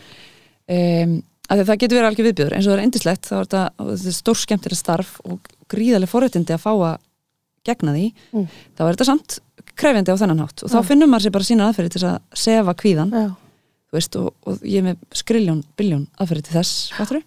[0.68, 3.62] Um, að það getur verið alveg viðbjöður eins og það er endislegt þá er þetta,
[3.88, 6.98] þetta stór skemmtileg starf og gríðarlega forréttindi að fá að
[7.68, 8.46] gegna því, Mm.
[8.76, 9.38] þá er þetta samt
[9.78, 10.62] krefjandi á þennan hátt.
[10.64, 13.24] Og þá finnum maður sér bara sína aðferði til að sefa kvíðan já,
[13.88, 17.22] þú veist, og, og ég er með skriljón, biljón aðferði til þess, fattur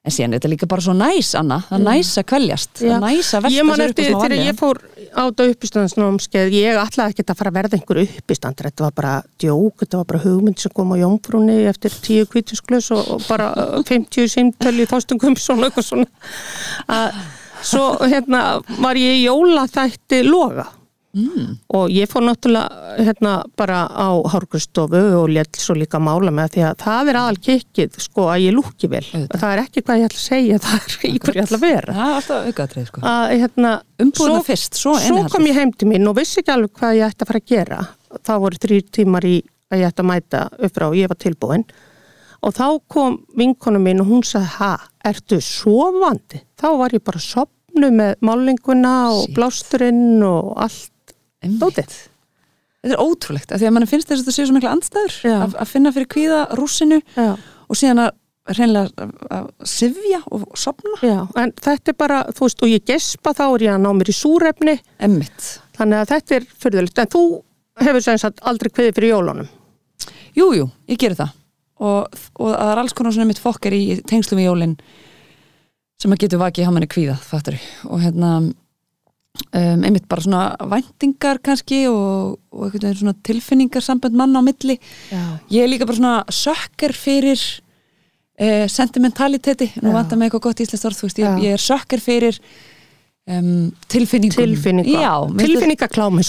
[0.00, 1.58] en síðan er þetta líka bara svo næs, Anna.
[1.68, 4.46] Það næs að kveljast, það næs að man sér upp eftir á smá þegar vanlíðan.
[4.46, 8.86] ég fór á þetta uppistandsnámskeið, ég ætlaði ekki að fara að verða einhver uppistandur, þetta
[8.86, 9.12] var bara
[9.44, 13.52] djók, þetta var bara hugmynd sem kom á jómfrúni eftir tíu kvítinsklus og, og bara
[13.52, 16.08] uh, 50 símtölu í þástungum svona eitthvað svona.
[16.96, 17.22] Að,
[17.60, 18.44] svo hérna
[18.80, 20.70] var ég í jólaþætti loga
[21.16, 26.54] mm, og ég fór náttúrulega hérna bara á hárgrustofu og létt svo líka mála með
[26.56, 29.02] því að það er aðal kikkið sko að ég lúki vel.
[29.10, 29.40] Auðvitað.
[29.42, 31.66] Það er ekki hvað ég ætla að segja, það er í hverju ég ætla að
[31.66, 31.94] vera.
[31.98, 33.04] það er alltaf aukaðtrið sko.
[33.10, 33.74] Að, hérna,
[34.22, 37.06] svo- fyrst, svo Svo kom ég heim til mín og vissi ekki alveg hvað ég
[37.10, 37.80] ætti að fara að gera.
[38.26, 39.36] Það voru þrýr tímar í
[39.70, 41.64] að ég ætti að mæta upp frá og ég var tilbúin.
[42.40, 44.70] Og þá kom vinkonu mín og hún sagði, ha,
[45.04, 46.40] ertu sofandi?
[46.56, 50.90] Þá var ég bara sopnu með málinguna og blásturinn og allt.
[51.60, 51.98] Dótið.
[52.80, 55.18] þetta er ótrúlegt, af því að mann finnst þess að þetta séu svo mikla andstæður
[55.34, 57.30] að, að finna fyrir kvíða rússinu Já,
[57.68, 58.16] og síðan að
[58.50, 63.34] reynilega að, sifja og sopna já, en þetta er bara, þú veist, og ég gespa
[63.36, 67.02] þá er ég að ná mér í súrefni, emmitt, þannig að þetta er fyrðulegt.
[67.02, 67.22] En þú
[67.84, 69.52] hefur sem sagt aldrei kviðið fyrir jólunum.
[70.36, 71.36] Jú, jú, ég gerir það.
[71.80, 74.74] Og, og það er alls konar svona mitt fokkar í tengslum við jólin
[76.00, 77.56] sem að getur vakið hamanni kvíða, fattur
[77.88, 78.34] og hérna
[79.52, 84.44] um, einmitt bara svona væntingar kannski og, og einhvern veginn svona tilfinningar sambönd manna á
[84.44, 84.78] milli.
[85.10, 85.24] Já.
[85.50, 87.40] ég er líka bara svona sökker fyrir
[88.40, 92.38] eh, sentimentaliteti nú vantar mig eitthvað gott íslenskt orð veist, ég, ég er sökker fyrir
[93.30, 94.36] um, tilfinningum
[95.40, 96.24] Tilfinningaklámi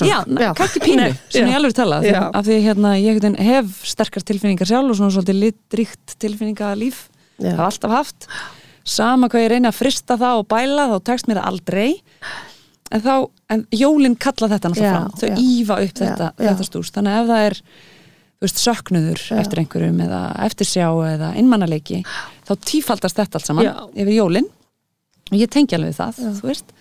[0.57, 1.43] kannski pínu, já.
[1.45, 2.21] ég alveg tala Já.
[2.29, 7.07] af því hérna, ég hef sterkar tilfinningar sjálf og svona svolítið litríkt tilfinningalíf.
[7.41, 7.55] Já.
[7.55, 8.29] hef alltaf haft.
[8.83, 11.89] Sama hvað ég reyna að frista það og bæla þá tekst mér það aldrei
[12.91, 13.13] en þá,
[13.55, 15.35] en jólinn kalla þetta náttúrulega fram, þau já.
[15.39, 16.49] ífa upp þetta, Já, já.
[16.51, 17.57] þetta stús, þannig að ef það er
[18.41, 21.99] þú veist, söknuður eftir einhverjum eða eftirsjá eða innmannaleiki
[22.47, 24.47] þá tífaldast þetta allt saman yfir jólinn
[25.31, 26.71] og ég tengi alveg það, þú veist.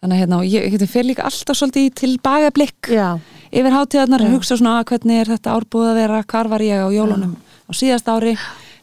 [0.00, 3.08] Þannig að hérna, ég, ég fer líka alltaf svolítið í tilbagablikk Já,
[3.52, 6.88] yfir hátíðarnar, hugsa svona "Ah, hvernig er þetta árbúð að vera, hvar var ég á
[6.88, 8.32] jólunum á síðast ári,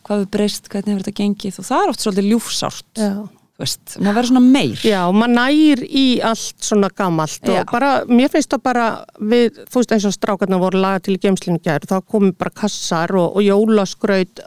[0.05, 0.69] hvað við breyst?
[0.69, 1.57] Hvernig hefur þetta gengið?
[1.57, 3.01] Og það er oft svolítið ljúfsárt
[3.61, 7.61] veist, maður verður svona meir Já, maður nær í allt svona gamalt Já.
[7.61, 11.15] og bara, mér finnst það bara við, þú veist eins og strákarnar voru laga til
[11.17, 14.43] í geimslingar, þá komi bara kassar og, og jólaskraut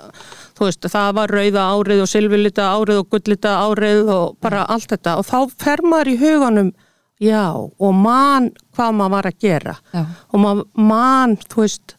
[0.58, 4.92] þú veist, það var rauða árið og silvilita árið og gullita árið og bara allt
[4.94, 6.74] þetta og þá fer maður í huganum
[7.20, 10.04] já, og man hvað maður var að gera Já.
[10.30, 11.96] og maður man, þú veist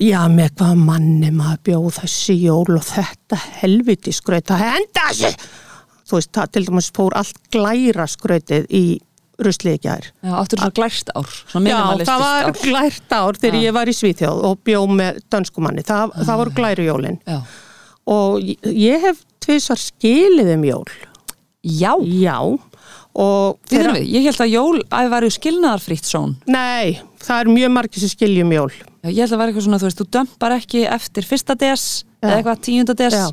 [0.00, 5.48] já, með hvað manni maður bjóð þessi jól og þetta helviti skraut, það henda þessu!
[6.04, 8.84] Þú veist, það til dæmis fór allt glæra skrautið í
[9.44, 10.08] ruslið ekki aðeir.
[10.22, 11.30] Já, áttur svona glært ár,
[11.64, 12.58] Já, það var ár.
[12.62, 13.62] glært ár þegar Já.
[13.64, 17.38] ég var í Svíþjóð og bjóð með dönskumanni, það, það voru glæru jólin Já,
[18.14, 20.92] og ég- hef tvisvar skilið um jól.
[21.64, 21.94] Já.
[22.04, 22.38] já
[23.14, 28.12] við, ég held að jól að væri skilnaðarfrítt són nei, það er mjög margir sem
[28.12, 28.70] skiljum jól
[29.04, 31.84] Já, ég held að væri eitthvað svona, þú veist, þú dömpar ekki eftir fyrsta des
[32.00, 32.28] Já.
[32.28, 33.26] eða eitthvað tíunda des Já.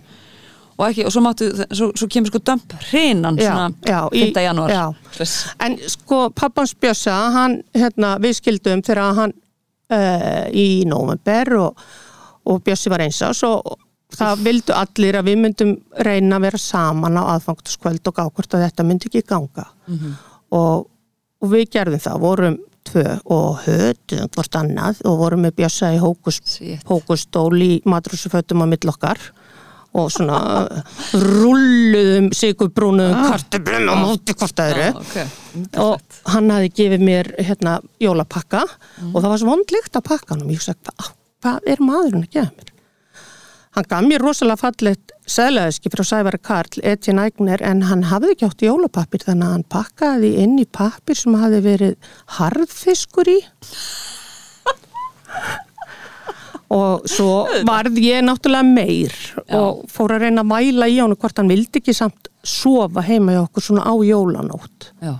[0.78, 4.26] og ekki, og svo máttu, svo, svo kemur sko dömp hrinan Já, svona já, í-
[4.34, 4.42] 5.
[4.46, 4.84] janúar já.
[5.16, 5.36] Slis.
[5.64, 9.34] En sko pappans Bjössa, hann, hérna, við skildum þegar hann
[9.92, 11.86] uh, í nóvember og,
[12.46, 13.78] og Bjössi var einsás og
[14.16, 15.76] það vildu allir að við myndum
[16.08, 19.68] reyna að vera saman á aðfangtaskvöld og gá hvort að þetta myndi ekki ganga.
[20.52, 20.88] og,
[21.42, 26.00] og við gerðum það, vorum tvö og höfðum hvort annað og vorum með Bjössa í
[26.02, 29.22] hókustól í matrúsufötum á mill okkar
[29.92, 30.38] og svona
[31.20, 33.34] rulluðum sigurbrúnuðum ah.
[33.34, 34.88] kartöblum á móti hvort öðru.
[34.88, 35.74] Já, ok.
[35.84, 38.64] og hann hafi gefið mér hérna jólapakka
[39.12, 42.54] og það var svo vondlíkt á pakkanum ég sagði, hvað, hvað er maðurinn að gefa
[42.56, 42.72] mér
[43.76, 48.48] hann gaf mér rosalega fallet seglaðiski frá Sævari Karl Etienne Eigner en hann hafði ekki
[48.50, 53.38] átt jólapappir þannig að hann pakkaði inn í pappir sem hafi verið harðfiskur í.
[56.72, 59.58] Og svo varð ég náttúrulega meir Já.
[59.60, 63.36] og fór að reyna að mæla í hann hvort hann vildi ekki samt sofa heima
[63.36, 64.94] hjá okkur svona á jólanótt.
[65.04, 65.18] Já,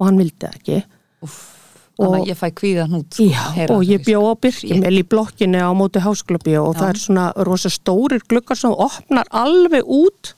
[0.00, 0.80] og hann vildi ekki.
[1.24, 1.53] Úff.
[1.98, 3.18] Þannig að ég fæ kvíða hnút.
[3.22, 7.26] Já, og ég bjó á Birkimel í blokkinni á móti háskólabíu og það er svona
[7.46, 10.32] rosa stórir glukkar sem opnar alveg út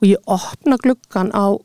[0.00, 1.58] og ég opna glukkan á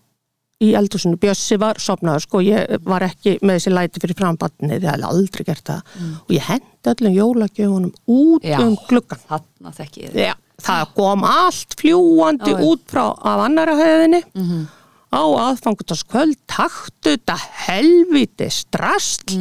[0.63, 4.85] í eldhúsinu, Bjössi var sopnaður sko, ég var ekki með þessi læti fyrir frambatni, ég
[4.87, 5.81] hef aldrei gert það
[6.23, 8.57] og ég hendi öllum jólagjöfunum út Já.
[8.63, 10.21] um glukkan Þarna þekki ég þig.
[10.29, 12.65] Já, það kom allt fljúandi Já, já.
[12.71, 14.21] út frá af annara hefðinni
[15.15, 19.32] á aðfangutaskvöld taktu þetta helviti strast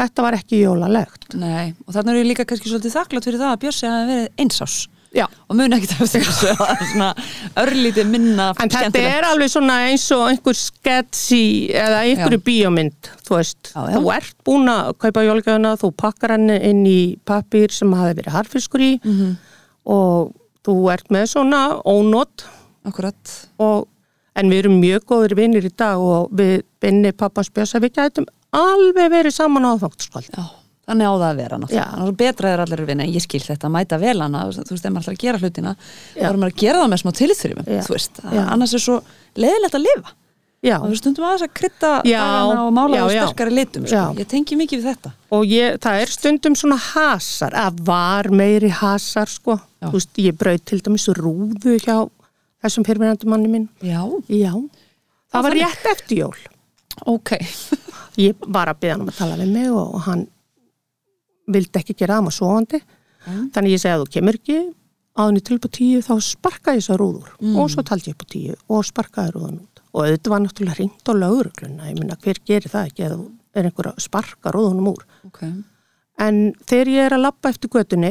[0.00, 3.52] þetta var ekki jólalegt Nei, og þannig er ég líka kannski svolítið þakklátt fyrir það
[3.54, 4.76] að Bjössi hafi verið einsás
[5.12, 5.26] Já.
[5.44, 7.08] og muni ekkert eftir þessu
[7.62, 11.40] örlítið minna en þetta er alveg svona eins og einhver sketsi
[11.76, 12.44] eða einhverju Já.
[12.46, 13.98] bíómynd þú veist, Já, já.
[13.98, 16.96] þú ert búin að kaupa jólagjöfuna, þú pakkar henni inn í
[17.28, 19.34] pappir sem hafi verið harfiskur í Mhm.
[19.92, 20.32] og
[20.64, 22.46] þú ert með svona ónót
[22.88, 23.84] Akkurat, og,
[24.38, 28.26] en við erum mjög góður vinnir í dag og við binni pappans bjösa við gætum
[28.52, 30.44] alveg verið saman á þáttskvöld já,
[30.88, 34.00] þannig á það að vera náttúrulega, betra er allir að vinna ég skil þetta, mæta
[34.00, 36.26] vel hana þú veist, ef maður ætlar að gera hlutina þá Já.
[36.28, 37.84] er maður að gera það með smá tilþrifum Já.
[37.86, 38.42] þú veist, Já.
[38.48, 38.98] annars er svo
[39.36, 40.12] leðilegt að lifa.
[40.62, 42.20] Já, og þú stundum aðeins að krydda Já.
[42.22, 44.02] dagana og mála á sterkari litum sko.
[44.14, 45.10] Ég tengi mikið við þetta.
[45.34, 49.56] Og ég, það er stundum svona hasar, að var meiri hasar sko,
[52.62, 54.52] Ég þessum fyrirmyndandu manni minn, Já, já.
[55.32, 55.62] Það var þannig.
[55.66, 56.36] rétt eftir jól.
[57.10, 57.32] Ok.
[58.22, 60.26] Ég var að byggja hann um að tala við mig og hann
[61.52, 62.82] vildi ekki gera það maður svoandi
[63.22, 63.42] Mm.
[63.54, 64.54] þannig ég segi að þú kemur ekki
[65.14, 67.28] áðunni til upp á tíu þá sparka ég þessar rúður.
[67.38, 67.52] Mm.
[67.62, 69.82] og svo taldi ég upp á tíu og sparkaði rúðan út.
[69.94, 73.18] Og auðvitað var náttúrulega ringt á laurugluna ég minna hver gerir það ekki eða
[73.54, 75.04] er einhver að sparka rúðunum úr?
[75.30, 75.40] Ok,
[76.18, 78.10] En þegar ég er að lappa eftir götunni,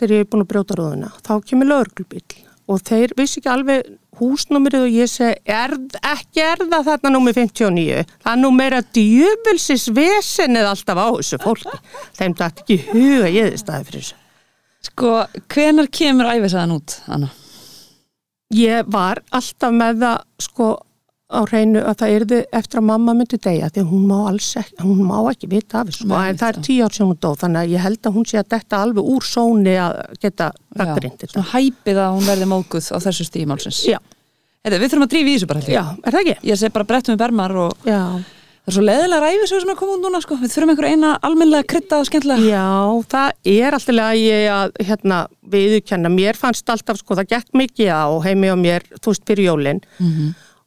[0.00, 2.24] þegar ég er búin að brjóta rúðuna, þá kemur lauruglubíl
[2.70, 3.88] og þeir vissi ekki alveg
[4.20, 5.74] húsnúmerið og ég segi, er,
[6.12, 11.80] ekki er það þarna númer 59, það nú meira djöfulsis vesenið alltaf á þessu fólki.
[12.18, 14.18] Þeim dætt ekki huga ég þið staði fyrir þessu.
[14.90, 15.14] sko,
[15.52, 17.32] hvenar kemur æfisaðan út, Anna?
[18.54, 20.70] Ég var alltaf með það sko
[21.30, 24.76] á hreinu að það yrði eftir að mamma myndi deyja því hún má alls ekki,
[24.82, 27.60] hún má ekki vita af þessu, en það er tíu ár sem hún dó, þannig
[27.62, 31.16] að ég held að hún sé að detta alveg úr sóni að geta Já, gaggrind
[31.20, 31.30] þetta.
[31.36, 33.98] svona hæpið að hún verði móguð á þessu stímálsins Já,
[34.60, 35.70] Eða, við þurfum að drífa í þessu bara ég.
[35.72, 36.36] já, er það ekki?
[36.50, 39.78] ég segi bara brettum við bermar og Já, það er svo leðilega ræfisögur sem er
[39.78, 40.36] komið út núna sko.
[40.42, 42.44] við þurfum einhver eina almennlega krydda og skemmtilega.
[42.44, 42.66] Já,
[43.14, 45.22] það er alltaf að ég að hérna,
[45.54, 48.60] viðurkenna, mér fannst alltaf sko, það gekk mikið á heimi og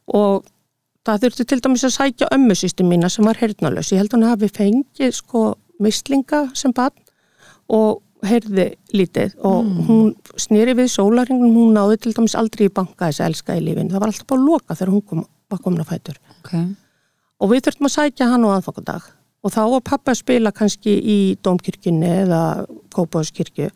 [0.04, 0.44] og
[1.04, 4.28] það þurfti til dæmis að sækja ömmusýsti mína sem var heyrnalaus, ég held að hún
[4.30, 5.44] hafi fengið sko
[5.82, 6.96] mislinga sem barn
[7.72, 9.34] og heyrði lítið.
[9.44, 13.58] Og hún snýri við sólaringum, hún náði til dæmis aldrei í banka þess að elska
[13.58, 16.22] í lífin, það var alltaf bara loka þegar hún kom, var komin að fætur.
[16.40, 16.72] Okay.
[17.40, 19.12] og við þurftum að sækja hann á aðfangadag.
[19.44, 22.40] Og þá var pappa að spila kannski í Dómkirkjunni eða
[22.96, 23.66] Kópáðskirkju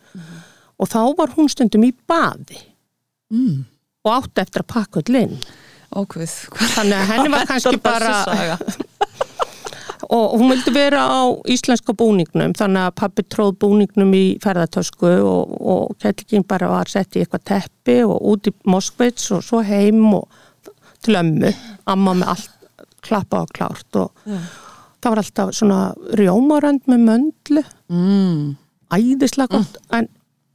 [0.80, 2.62] og þá var hún stundum í baði.
[3.28, 3.66] Mm.
[4.06, 5.34] og átti eftir að pakka öll inn
[5.96, 6.34] ókvið
[6.76, 8.58] þannig að henni var kannski bara
[10.14, 11.20] og hún vildi vera á
[11.50, 17.16] íslenska búningnum þannig að pappi tróð búningnum í ferðartösku og, og kettlingin bara var sett
[17.16, 20.28] í eitthvað teppi og út í Moskvits og svo heim og
[21.04, 21.52] til ömmu,
[21.86, 22.54] amma með allt
[23.04, 24.38] klappa og klárt og Já.
[25.02, 25.80] það var alltaf svona
[26.18, 28.40] rjómarönd með möndlu, mm.
[28.94, 29.78] æðislega gott.
[29.94, 30.08] En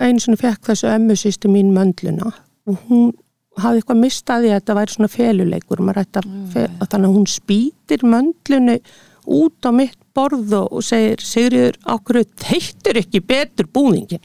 [0.04, 2.34] einu svona fekk þessu ömmu sýsti mín möndluna
[2.68, 3.14] og hún
[3.62, 8.80] hafði eitthvað mistaði að þetta væri svona feluleikur að fe þannig að hún spýtir möndlunni
[9.24, 14.24] út á mitt borð og og segir Sigriður, ákveður þeittur ekki betur búningin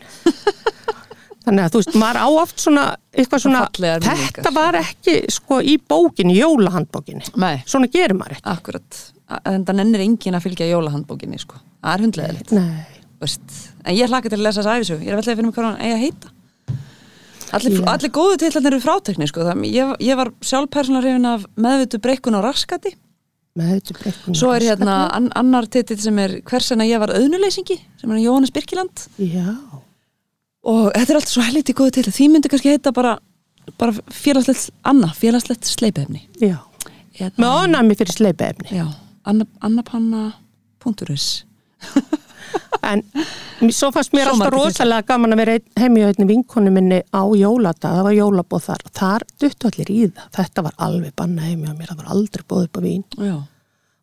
[1.48, 5.78] þannig að þú veist, maður á oft svona eitthvað svona, þetta var ekki sko í
[5.80, 7.30] bókinni, jólahandbókinni.
[7.40, 8.46] Nei, svona gerir maður ekki.
[8.52, 9.00] Akkurat.
[9.48, 11.60] En það nennir engin að fylgja jólahandbókinni sko.
[11.84, 12.04] það er
[12.58, 12.98] Nei.
[13.84, 15.66] en ég hlaka til að lesa þess æfisög ég er vellega að finna mig hvað
[15.68, 16.34] hann eigi að heita
[17.56, 17.84] allir, Já.
[17.94, 19.44] allir góðu titlarnir eru frátekni sko.
[19.64, 22.94] Ég, ég var sjálf persónulega hrifin af meðvitu breykun og raskati
[23.58, 27.00] með þetta brekkun svo er hérna an, annar titill sem er hvers en að ég
[27.02, 29.48] var auðnuleysingi sem er Jóhannes Birkiland já,
[30.68, 33.16] og þetta er allt svo helviti góð til því myndi kannski heita bara,
[33.80, 36.60] bara félagslegt Anna, félagslegt sleipefni Já.
[37.18, 38.68] Eða, Með ónæmi fyrir sleipaefni.
[38.78, 38.86] já,
[39.26, 41.26] Anna, annapanna.is
[42.88, 43.02] En
[43.74, 47.96] svo fannst mér alltaf rosalega gaman að vera heim í einni vinkonu minni á jóladag,
[47.98, 48.84] það var jólabóð þar.
[49.00, 50.28] Þar duttu allir í það.
[50.38, 53.02] Þetta var alveg banna heim hjá mér, það var aldrei bóð upp á vín.
[53.18, 53.36] já,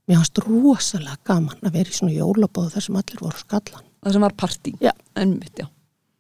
[0.05, 3.85] Mér fannst rosalega gaman að vera í svona jólabóð þar sem allir voru skallan.
[4.05, 4.91] það sem var partí Já.
[5.17, 5.65] en mitt, já,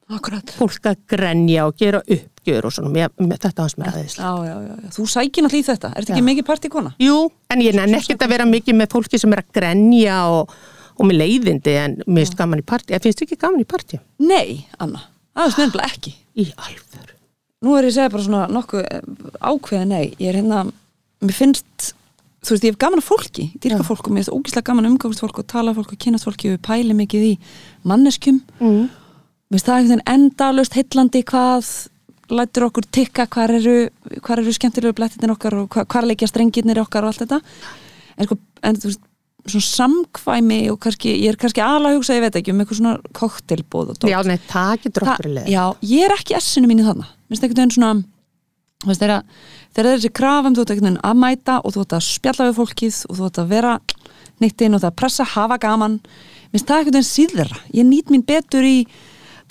[0.09, 4.15] akkurat Fólk að grenja og gera uppgjör og svona, mér, mér, þetta fannst mér aðeins.
[4.17, 6.95] já, já, já, þú sækir náttúrulega í þetta, ertu ekki mikið partíkona?
[6.97, 7.19] Jú,
[7.53, 10.55] en ég nenni ekkert að vera mikið með fólki sem er að grenja og,
[10.95, 12.93] og með leiðindi en mér finnst gaman í partí.
[12.95, 13.99] Ég finnst ekki gaman í partí.
[14.23, 15.01] Nei, Anna,
[15.35, 17.11] það er snöðlega ekki Í alvör.
[17.63, 19.05] Nú er ég að segja bara svona nokkuð eh,
[19.39, 20.65] ákveða nei, ég er hérna
[21.23, 21.93] mér finnst,
[22.43, 23.87] þú veist, ég hef gaman að fólki ég dýrka Já.
[23.87, 26.51] fólk og mér finnst ógíslega gaman umgáðast fólk og tala við fólk og kynast fólki
[26.53, 27.33] og pæli mikið í
[27.87, 28.89] manneskjum Mm.
[28.91, 31.71] mér finnst það einhvern veginn endalust heillandi hvað
[32.35, 33.75] lætur okkur tikka hvar eru,
[34.11, 37.39] eru skemmtilegu blettinir okkar og hvar leikja strengirnir okkar og allt þetta
[38.17, 39.01] en sko, en þú veist
[39.45, 42.79] svona samkvæmi og kannski, ég er kannski alveg að hugsa, ég veit ekki, um eitthvað
[42.79, 44.09] svona koktelbóð og dót.
[44.09, 45.49] Já, nei, það okkur leið.
[45.53, 48.03] Já, ég er ekki essinu mínu þarna minnst einhvern veginn svona
[48.83, 49.23] þú veist, þegar,
[49.73, 52.47] það er þessi krafum þú ert einhvern veginn að mæta og þú ert að spjalla
[52.49, 53.73] við fólkið og þú ert að vera
[54.43, 55.99] nýttinn og það að pressa, hafa gaman
[56.51, 58.77] minnst það einhvern veginn síðra ég nýt mín betur í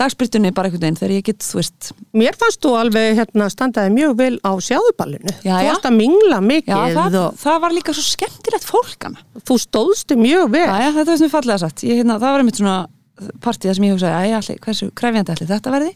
[0.01, 3.93] dagspyrtunni bara einhvern veginn þegar ég get, þú veist Mér fannst þú alveg hérna, standaði
[3.95, 5.35] mjög vel á sjáðuballinu.
[5.45, 5.71] Já, þú já.
[5.71, 10.19] varst að mingla Já, mikið það, og það var líka svo skemmtilegt fólkana þú stóðstu
[10.19, 10.67] mjög vel.
[10.67, 12.77] Já, já, þetta var sem ég fallega sagt ég, hérna, það var einmitt svona
[13.45, 15.95] partíð þar sem ég hugsaði hversu krefjandi allir þetta verði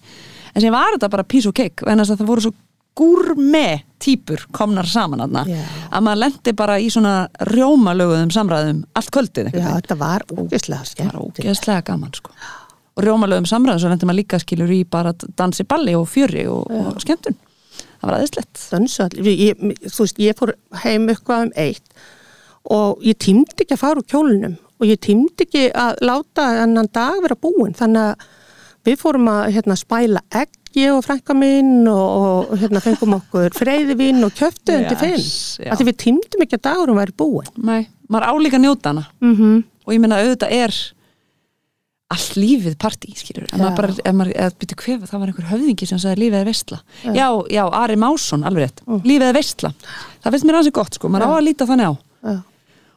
[0.54, 2.54] en sem var þetta bara piece og cake en það voru svo
[2.98, 5.60] gúrme típur komnar saman aðna Já.
[5.94, 7.14] að maður lendi bara í svona
[7.50, 11.12] rjómalöguðum samræðum allt kvöldið Já, þetta var ógeðslega skemmt.
[11.12, 12.34] var ógeðslega gaman sko.
[12.98, 16.66] Og rjómalöguðum samræðum svo lendi maður líka skilur í bara dansi balli og fjöri og,
[16.66, 18.62] og skemmtun það var aðeinslegt
[19.88, 22.08] þú veist, ég fór heim eitthvað um eitt
[22.68, 26.88] og ég tímdi ekki að fara úr kjólunum og ég tímdi ekki að láta annan
[26.94, 27.74] dag vera búin.
[27.76, 28.26] Þannig að
[28.88, 33.56] við fórum að hérna, spæla egg, ég og frænka minn og, og hérna, fengum okkur
[33.56, 35.66] freyðivinn og kjöftu yes, fimm.
[35.66, 35.72] já.
[35.72, 37.50] Af því við tímdum ekki að dagurum væri búin.
[37.56, 39.64] Nei, maður álíka njóta hana Mm -hmm.
[39.86, 40.74] og ég meina auðvitað er
[42.08, 43.62] allt lífið partí, skilur en Já.
[43.66, 46.78] maður bara, ef maður, byrju hver það var einhver höfðingi sem sagði lífið er veistla
[47.04, 48.80] já, já, Ari Másson, alveg rétt.
[49.04, 49.72] Lífið er veistla,
[50.24, 51.10] það finnst mér ansið gott sko.
[51.12, 51.94] Maður á að líta þannig á.
[52.28, 52.36] Já.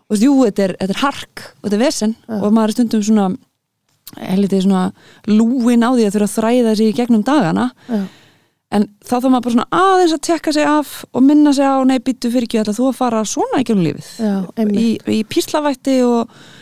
[0.08, 2.16] og þú þetta er, þetta er hark og þetta er vesen.
[2.40, 3.28] Og maður er stundum svona
[4.32, 4.88] helviti svona
[5.28, 7.70] lúin á því að þurfa að þræða sig í gegnum dagana.
[7.92, 8.02] Já.
[8.72, 11.84] en þá þá maður bara svona aðeins að tekka sig af og minna sig á,
[11.84, 13.68] nei, býttu fyrir ekki ætla þú að fara svona í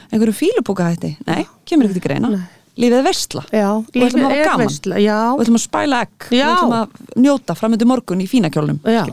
[0.09, 2.41] Já, einhverju fílupókahætti nei, kemur ekkert í greina Nei.
[2.79, 4.65] lífið er veistla Já, Og ætlum að hafa gaman.
[4.65, 5.17] veistla, já.
[5.33, 6.47] og ætlum að spæla egg og Já.
[6.55, 9.03] ætlum að njóta framöndu morgun í fínakjólnum Já,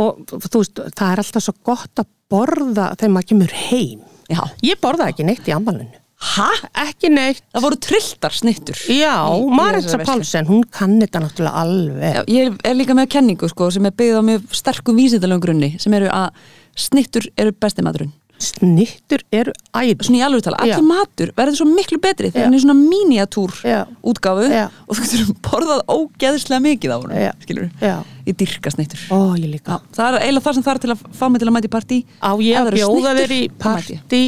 [0.00, 4.00] og þú veist, það er alltaf svo gott að borða þegar maður kemur heim.
[4.30, 4.40] já.
[4.62, 5.96] Ég borða ekki neitt í ammalinu.
[6.20, 6.46] Hæ?
[6.76, 7.40] Ekki neitt.
[7.54, 9.14] það voru trilltar snittur Já,
[9.48, 9.98] Maritza.
[10.04, 12.14] Pálsen, hún kann þetta náttúrulega alveg.
[12.14, 15.70] Já, ég er líka með kenningu sko, sem er byggð á mjög sterkum vísindalögum grunni
[15.80, 16.30] sem eru að
[16.76, 20.04] snittur eru besti maturinn Snittur eru æður.
[20.06, 23.52] svona í alveg tala, allir matur verður svo miklu betri þegar hann er svona miniatúr
[23.68, 23.80] Já.
[24.00, 24.66] útgáfu Já.
[24.86, 27.32] og þú getur borðað ógeðslega mikið á Já.
[27.44, 27.96] skilur Já.
[28.24, 29.76] ég dyrka snittur Ó, ég líka.
[29.76, 31.68] Já, það er eiginlega það sem það er til að fá mig til að mæta
[31.68, 34.22] í partí Á ég það að bjóða þér í mæti partí,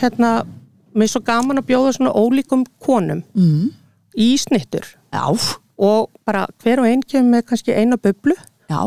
[0.00, 0.32] hérna,
[0.94, 3.68] mér er svo gaman að bjóða svona ólíkum konum mm.
[4.18, 5.30] í snittur Já,
[5.78, 8.34] og bara hver og einn kemur með kannski eina bublu
[8.68, 8.82] já,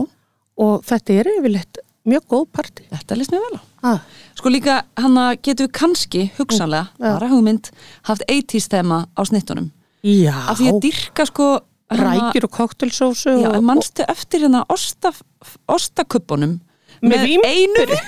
[0.60, 2.86] og þetta er yfirleitt mjög góð partí.
[2.92, 3.64] þetta líst mér vel á.
[3.84, 4.00] Ah.
[4.38, 7.12] Sko líka, hann að getum við kannski hugsanlega, Já.
[7.18, 7.72] bara hugmynd
[8.10, 9.72] haft 80s þema á snittunum.
[10.02, 11.48] Já, af því að dyrka sko
[11.92, 15.12] rækjur og koktelsósu Já, og, en manstu eftir hérna osta,
[15.70, 16.60] ostakuppunum
[17.04, 18.00] með einu vimpuri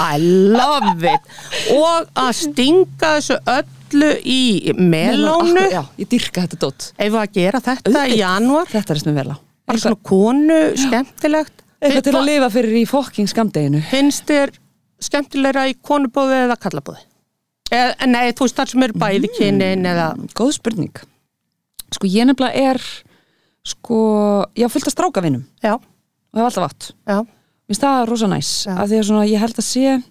[0.00, 1.26] I love it.
[1.74, 5.66] Og að stinga þessu öllu í melónu.
[5.68, 8.16] Já, ég dyrka þetta dótt ef að gera þetta í Auðvitað.
[8.22, 8.70] janúar?
[8.70, 9.36] Þetta er sem við vel á.
[9.70, 14.52] Bara svona konu, skemmtilegt eitthvað til að lifa fyrir í fokking skamdeginu finnst þér
[15.00, 17.04] skemmtilegra í konubóði eða kallabóði
[17.72, 19.36] eða, nei, þú veist þar sem eru bæði Mm.
[19.38, 20.96] kynin eða, Góð spurning.
[21.94, 22.80] Sko ég nefnilega er
[23.66, 23.98] sko,
[24.56, 26.90] ég á fullt að stráka vinum já, og hef alltaf átt.
[27.06, 27.18] Já.
[27.20, 28.50] Mér finnst það rosa næs.
[28.66, 28.74] Já.
[28.76, 30.02] af því að svona, ég held að sé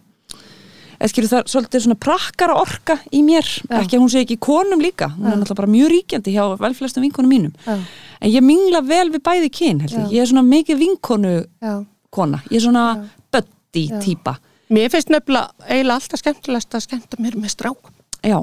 [1.00, 3.80] eða skilur það svolítið svona prakkara orka í mér, Já.
[3.80, 6.44] ekki að hún sé ekki í konum líka, hún er náttúrulega bara mjög ríkjandi hjá
[6.60, 7.54] velflestum vinkonum mínum.
[7.66, 7.78] Já.
[8.22, 11.34] en ég mingla vel við bæði kyn held ég, ég er svona mikið vinkonu
[11.64, 11.74] Já.
[12.12, 12.86] kona, ég er svona
[13.32, 14.38] buddy típa,
[14.70, 17.94] Mér finnst nefnilega eiginlega alltaf skemmtilegast að skemmta mér með strákum.
[18.22, 18.38] já.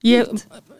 [0.00, 0.30] Ég,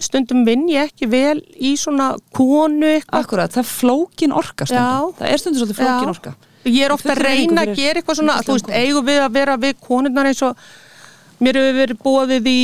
[0.01, 3.19] stundum vinn ég ekki vel í svona konu eitthvað.
[3.27, 5.11] Akkurat, það er flókin orka stundum.
[5.19, 6.33] Það er stundum svolítið flókin orka.
[6.65, 9.59] Ég er ofta að reyna að gera eitthvað svona þú veist, eigum við að vera
[9.61, 10.57] við konurnar eins og
[11.41, 12.59] mér hefur verið bóðið í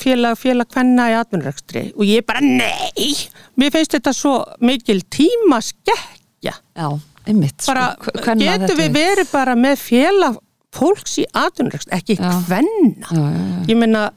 [0.00, 3.12] félag, félag kvenna í atvinnurekstri og ég bara nei!
[3.60, 4.34] Mér finnst þetta svo
[4.64, 6.88] mikil tíma skekkja Já,
[7.28, 8.98] einmitt bara sko, hvenna getum þetta við er.
[8.98, 10.36] verið bara með félag
[10.72, 12.28] fólks í atvinnurekstri, ekki Já.
[12.46, 13.08] kvenna?
[13.08, 14.10] Já, já, ég meina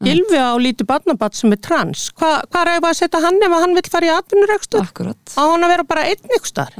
[0.00, 3.74] Gylfi á lítið barnabatt sem er trans Hva, hvað er að setja hann ef hann
[3.76, 5.34] vil fara í atvinnurekstur Akkurat.
[5.36, 6.78] Á hann að vera bara einn ykkur starf.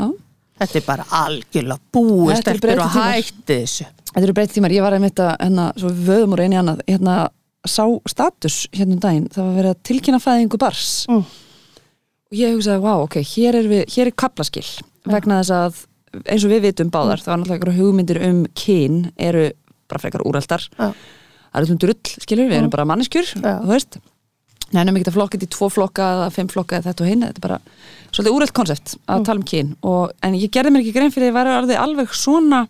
[0.61, 3.87] Þetta er bara algjörlega búið eru stelpur og hætti þessu.
[4.11, 7.19] Þetta eru breytið tímar, ég var einmitt að hérna, svo vöðum úr einu annað hérna,
[7.67, 11.25] sá status hérna um daginn það var verið að tilkynna fæðingu bars Mm.
[12.31, 14.67] og ég hugsaði, wow, ok, hér er, við, hér er kaplaskill
[15.07, 15.81] vegna þess að
[16.27, 16.95] eins og við vitum Mm.
[16.95, 19.51] báðar, það var náttúrulega einhverja hugmyndir um kyn eru
[19.89, 20.93] bara frekar úraldar Já.
[21.53, 23.61] það er um drull, skilur, við erum bara manneskjur Já.
[23.61, 24.01] þú veist
[24.73, 27.25] nefnum ekki að flokka þetta í tvo flokka eða fimm flokka eða þetta og hinn,
[27.27, 27.59] þetta er bara
[28.13, 29.25] svolítið úreld konsept að Mm.
[29.25, 29.77] tala um kyn.
[29.83, 32.69] Og, en ég gerði mér ekki grein fyrir að ég væri alveg svona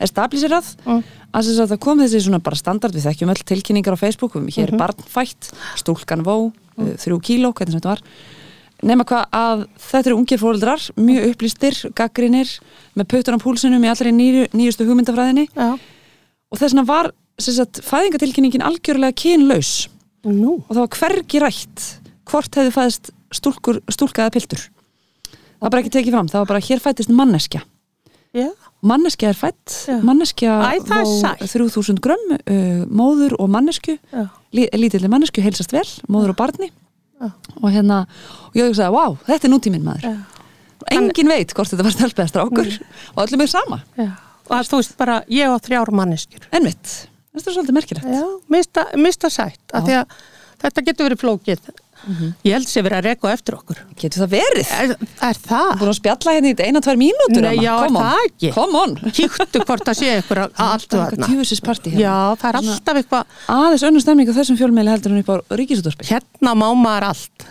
[0.00, 1.02] establísirað Mm.
[1.34, 4.72] að það kom þessi svona bara standard við þekkjum öll tilkynningar á Facebook um hér
[4.72, 6.86] er barnfætt, stúlkan vó Mm.
[6.92, 8.00] uh, þrjú kíló, hvernig þetta var.
[8.80, 12.60] Nema hvað að þetta eru ungir fóreldrar mjög upplýstir, gaggrinir
[12.96, 15.48] með puttur á púlsinum í allri nýju, nýjustu hugmyndafræðinni.
[15.56, 19.88] Og þess vegna var sagt, fæðingatilkynningin algjörlega kynlaus
[20.26, 20.58] Nú.
[20.66, 21.86] og það var hvergi rætt
[22.28, 24.62] hvort hefði fæðist stúlkur, stúlka eða piltur.
[25.28, 27.62] Það var bara ekki tekið fram, það var bara hér fættist manneskja.
[28.36, 28.50] Já.
[28.84, 29.96] manneskja er fætt Já.
[30.04, 30.56] manneskja
[31.08, 31.46] sætt.
[31.48, 34.26] 3000 grömm uh, móður og mannesku Já.
[34.52, 36.70] lí, lítilli mannesku heilsast vel, móður og barni.
[37.58, 38.04] Og hérna
[38.52, 40.20] og ég hugsaði, wow, þetta er nútíminn maður.
[40.78, 42.68] Og engin veit hvort þetta var stelpæða strákur
[43.16, 43.80] og öllum er sama,
[44.46, 46.46] og þú veist bara ég á þrjár manneskjur.
[46.54, 48.08] En mitt þetta er svolítið merkilegt.
[48.18, 48.24] Já,
[48.54, 50.16] mista, mista sætt af því að
[50.64, 51.70] þetta getur verið flókið.
[52.46, 53.80] Ég held sé verið að reka eftir okkur.
[53.98, 54.68] Getur það verið?
[54.78, 54.92] er,
[55.28, 55.72] er það?
[55.80, 58.52] búin að spjalla hérna í eina, tvær mínútur Nei, já, er það ekki?
[58.54, 58.94] Come on.
[59.18, 62.04] Kíktu hvort það sé ykkur allt Það er þarna eitthvað djúfisins partí hérna.
[62.06, 65.36] Já, það er alltaf eitthvað aðeins önnur stemning á þessum fjölmeili heldur en upp á
[65.58, 67.48] ríkisútvarpi hérna má maður allt.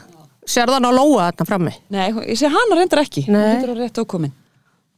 [0.47, 1.78] Sérðan á lóa þarna frammi?
[1.91, 3.28] Nei, ég sé hana reyndar ekki.
[3.28, 4.32] Nei.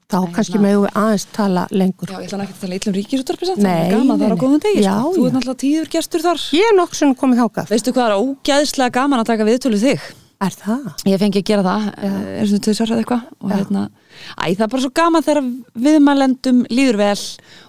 [0.10, 3.46] Er Þá kannski meðu við aðeins tala lengur Já, ég ætla ekki að tala ríkisútvarpi
[3.50, 5.12] samt Nei, Það er gaman þar á góðum degi Já, sko.
[5.14, 5.28] Þú já.
[5.28, 8.96] ert náttúrulega tíður gestur þar Ég er nokkuð sem komið þákað Veistu hvað er ógæðslega
[8.96, 10.08] gaman að taka viðtölu þig?
[10.40, 10.90] Er það?
[11.12, 11.88] Ég fengi að gera það,
[12.40, 13.82] er tvisar eða eitthvað og hérna,
[14.40, 15.42] æ, það er bara svo gaman þegar
[15.86, 17.18] viðmælendum líður vel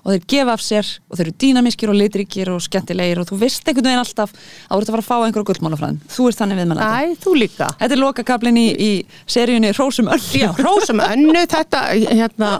[0.00, 3.38] og þeir gefa af sér og þeir eru dýnamískir og litríkir og skemmtilegir og þú
[3.42, 6.40] veist einhvern veginn alltaf að þú ert að fara að fá einhverja gullmálafræðin þú ert
[6.40, 6.90] þannig viðmælandi.
[6.90, 8.90] Æ, þú líka Þetta er lokakablin í, í
[9.30, 10.20] seríunni Rósum öll.
[10.40, 12.50] Já, hrósum önnu þetta, hérna,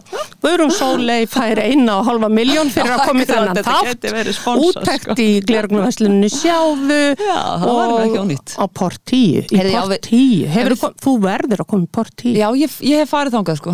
[0.45, 4.07] Guðrún Sólei fær eina og halva miljón fyrir að koma í þennan þátt,
[4.61, 5.17] úttekt sko.
[5.21, 7.41] í glergnumveslunni sjáðu Já,
[8.21, 8.55] ónýtt.
[8.61, 11.85] á Port 10, í Heyrðu, já, Port við- 10 Hefur, Hefur- þú verður að koma
[11.85, 13.09] í Port 10 Já, ég, ég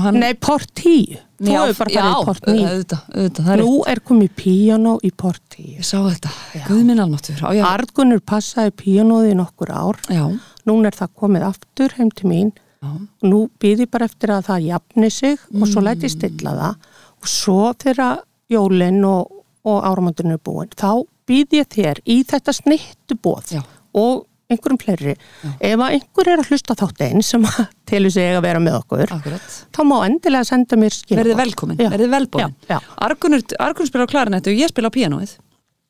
[0.06, 3.48] Hann, Nei, Port 10, þú já, hefur bara já, farið í Port 9 auðvitað, auðvitað,
[3.54, 6.30] er Nú er komið piano í Port 10 Ég sá þetta,
[6.68, 7.40] guð minn almáttur.
[7.42, 9.98] Já, já, Argunur passaði pianoði í nokkur ár.
[10.08, 10.24] Já,
[10.66, 12.52] Nún er það komið aftur heim til mín.
[12.82, 12.90] Já.
[13.24, 15.86] nú býð ég bara eftir að það jafni sig og svo Mm.
[15.86, 16.74] læti ég stilla það.
[17.22, 18.18] Og svo þegar
[18.52, 19.30] jólinn og,
[19.64, 23.62] og áramöndurinn er búin þá býð ég þér í þetta snittu bóð Já.
[23.94, 25.14] og einhverjum fleiri
[25.58, 27.46] ef að einhver er að hlusta þátt einn sem
[27.90, 29.56] telur sig að vera með okkur Akkurat.
[29.74, 31.88] þá má endilega senda mér skilabóð Verðið velkomin, Já.
[31.94, 32.54] verðið velbóin.
[32.68, 32.78] Já, já.
[33.08, 35.34] Argunur, Argunur spila á klarinettu og ég spila á píanóið.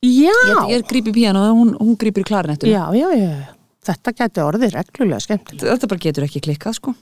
[0.06, 2.68] Já, Ég, ég grípi píanóið og hún, hún grípir í klarinettu.
[2.70, 3.52] já, já, já
[3.86, 6.92] þetta geti orðið reglulega skemmtilega Þetta bara getur ekki klikkað, sko.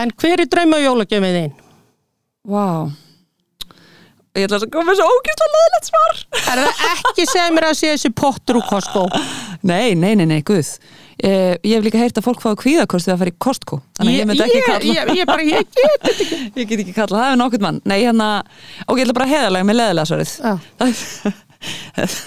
[0.00, 1.50] En hver er drauma jólagjöfið þín?
[2.48, 2.64] Vá.
[4.38, 6.20] Ég ætla að koma svo ógæslega leðilegt svar.
[6.38, 9.02] Er það ekki segja mér að sé þessi pottur úr Costco?
[9.66, 10.70] Nei, nei, nei, nei, guð.
[11.20, 13.80] Eh, ég hef líka heyrt að fólk fá kvíðakost við að fara í Costco.
[13.98, 14.94] Þannig að ég myndi ekki ég, kalla.
[14.94, 17.80] ég, ég, bara, ég get ekki Ég get ekki kalla, það er nokkuð mann.
[17.84, 18.28] Nei, hérna,
[18.86, 20.32] ok, ég ætla bara að heðalega með leðilega svarið.
[20.40, 20.54] Já.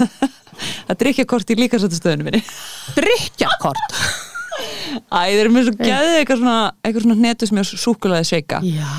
[0.83, 2.43] Það drikkja kort í líkasættustöðunum minni.
[2.99, 3.97] Drykkjakort
[5.09, 8.59] Æ, þeir eru með svo gæðið eitthvað svona, eitthvað svona hnetu sem er súkulaði sveika.
[8.61, 8.91] Já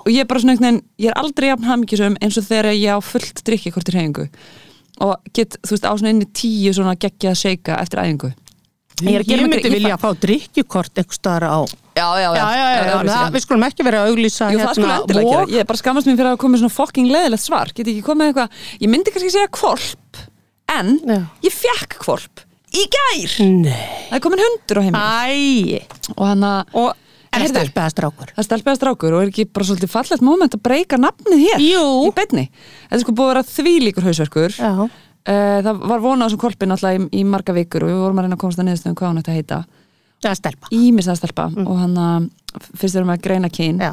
[0.00, 2.70] og ég er bara svona einhvern veginn, ég er aldrei jafn hamingjusum eins og þegar
[2.74, 4.26] ég á fullt drikkjakort í reyningu
[5.00, 8.32] og get, þú veist, á svona inni tíu svona geggjað seika eftir æfingu
[9.00, 11.60] Ég, er mig myndi ég vilja að fá drykkjukort einhver staðar á
[12.00, 12.44] Já, já, Já,
[13.04, 14.80] það, við skulum ekki vera að auglýsa Jú, það
[15.10, 18.92] gera, ég bara skammast mér fyrir að koma með svona fucking leðilegt svar, eitthvað ég
[18.92, 20.22] myndi kannski segja kvolp
[20.70, 20.96] en
[21.44, 23.84] ég fekk kvolp í gær, Nei.
[24.10, 26.74] Það er komin hundur á heimil og hann að,
[27.30, 27.54] er Heyrðu.
[27.56, 28.32] stelpaða strákur?
[28.36, 31.84] það stelpaði strákur og er ekki bara svolítið fallegt moment að breyka nafnið hér Jú.
[32.06, 32.46] í beinni,
[32.86, 34.58] þetta er sko búið að vera þvílíkur hausverkur.
[34.60, 34.74] Já
[35.26, 38.26] það var vonað á þessum kolpi náttúrulega í, í marga vikur og við vorum að
[38.26, 39.60] reyna að komast að niðurstöðum hvað hann ætti að heita
[40.20, 40.68] Það er stelpa.
[40.76, 42.26] Ímis að stelpa og hann að
[42.80, 43.50] fyrst erum við að greina
[43.80, 43.92] Já.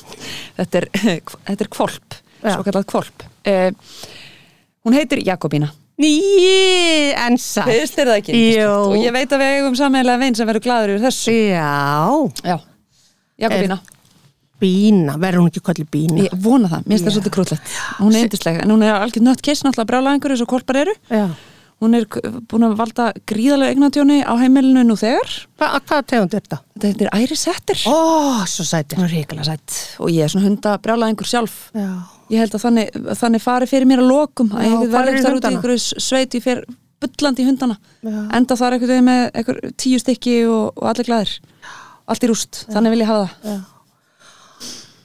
[0.58, 0.88] þetta er,
[1.50, 2.54] þetta er kvolp Já.
[2.54, 3.70] svo kallað kvolp uh,
[4.86, 6.14] hún heitir Jakobína Ný,
[7.12, 7.68] en sætt.
[7.68, 10.92] Fyrst er það ekki og ég veit að við eigum sammeðlega veginn sem verður gladur
[10.94, 11.66] yfir þessu Já.
[12.40, 12.56] Já,
[13.44, 13.76] Jakobína
[14.60, 16.24] Bína, verður hún ekki kallið bína?
[16.26, 19.24] Ég vona það, mér finnst það svolítið krúllett Hún er yndisleg, en hún er algjör
[19.24, 21.24] nött kiss náttúrulega brjála einhverju eins og kolpar eru Já.
[21.80, 22.04] Hún er
[22.44, 26.58] búin að valda gríðalega eignatjóni á heimilinu nú þegar Hva, hvaða tegund er þetta?
[26.76, 27.96] Þetta heitir Æri Settir Ó,
[28.52, 29.00] svo sætir.
[29.00, 31.88] Hún er ríkilega sætt og ég er svona hunda brjála einhver sjálf Já.
[32.30, 35.24] Ég held að þannig, þannig fari fyrir mér að lokum að ég verður þar út
[35.24, 35.56] í hundana.
[35.56, 36.60] einhverju sveit ég fer
[37.00, 38.18] bullandi í hundana Já.
[38.36, 41.32] enda þar veginn með einhver tíu stykki og, og allir glæðir
[42.10, 43.64] allt í rúst, þannig vil ég hafa það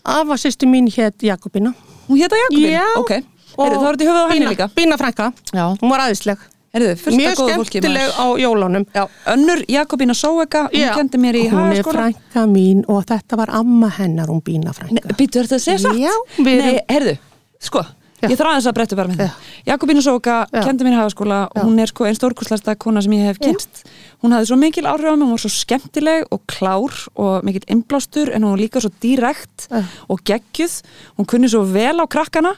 [0.05, 1.73] Afa sýsti mín hétt Jakobina.
[2.07, 2.85] Hún hétta Jakobin, Já.
[2.99, 3.11] ok
[3.55, 5.31] Heyrðu, þá er þetta í höfuð á henni líka Bína frænka.
[5.55, 5.63] Já.
[5.81, 6.37] Hún var aðeinsleg.
[6.75, 8.19] Heyrðu, Mjög af góðu fólki skemmtileg maður.
[8.19, 8.85] á jólunum.
[8.93, 13.37] Já, önnur Jakobína Sóega, hún kendi mér í Hún er hagaskóla frænka mín og þetta
[13.39, 15.15] var amma hennar, hún Bína frænka.
[15.15, 16.01] Býtu, er þetta að segja satt?
[16.03, 17.15] Já, við Nei, heyrðu,
[17.63, 17.85] sko
[18.21, 18.29] Já.
[18.31, 20.61] Ég þarf aðeins að breytta bara með það Jakobína Sóega Já.
[20.63, 23.81] kendi mér í hagaskóla og hún er sko einn stórkurslasta kona sem ég hef kynst
[24.23, 27.67] Hún hafði svo mikil áhrif á mig, hún var svo skemmtileg og klár og mikill
[27.75, 29.83] innblástur en hún var líka svo dýrekt Já.
[30.07, 30.77] og geggjuð
[31.19, 32.55] Hún kunni svo vel á krakkana.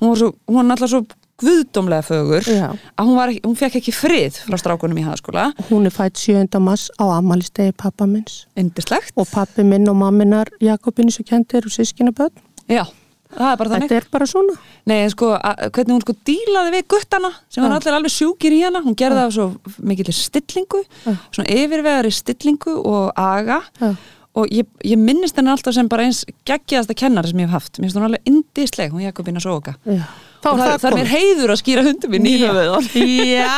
[0.00, 1.04] Hún var, svo, hún var náttúrulega svo
[1.44, 2.68] guðdómlega fögur Já.
[2.96, 6.48] að hún, var, hún fekk ekki frið frá strákunum í hagaskóla Hún er fætt 7.
[6.62, 8.46] mass á ammælistegi pappa minns.
[8.56, 12.32] Indislegt Og pappi minn og mamminar Jakobinu sem kendi eru sískinaböld.
[12.70, 12.86] Já,
[13.36, 14.56] það er bara þannig Þetta er bara svona.
[14.90, 15.30] Nei, en sko,
[15.74, 17.70] hvernig hún sko dílaði við guttana sem Já.
[17.70, 19.46] allir alveg sjúkir í hana hún gerði það svo
[19.90, 21.14] mikill stillingu Já.
[21.30, 23.94] svona yfirvegari stillingu og aga Já.
[24.34, 27.78] og ég, ég minnist henni alltaf sem bara eins geggjaðasta kennari sem ég hef haft
[27.78, 30.04] mér finnst hún alveg indisleg, hún Jakobína Sóka Já.
[30.44, 32.50] Og það, það er mér heiður að skýra hundum minn í Já.
[32.52, 32.98] höfuð
[33.32, 33.54] Já.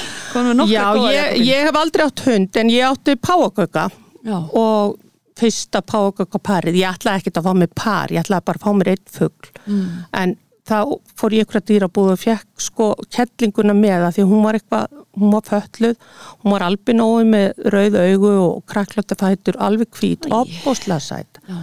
[0.70, 3.88] Já, ég, ég hef aldrei átt hund en ég átti páagögga
[4.26, 4.36] Já.
[4.36, 4.98] og
[5.40, 8.92] fyrsta páagöggaparið, ég ætlaði ekkert að fá mig par, ég ætlaði bara að fá mér
[8.94, 9.52] einn fugl.
[9.66, 9.90] Mm.
[10.20, 10.36] en
[10.70, 10.78] þá
[11.18, 15.00] fór ég ykkur að dýrabúðu og fekk sko kettlinguna með það því hún var eitthvað,
[15.18, 16.06] hún var fölluð
[16.44, 21.40] hún var albinói með rauð augu og krakklöta fætur, alveg hvít opbóslega sæt.
[21.48, 21.58] Já.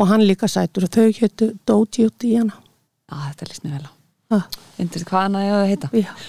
[0.00, 2.56] og hann líka sætur og þau héttu Doji út í hana
[3.10, 3.92] Á, þetta líst mér vel á.
[4.30, 4.44] Ah,
[4.78, 5.88] Indist, hvað hann að ég að heita?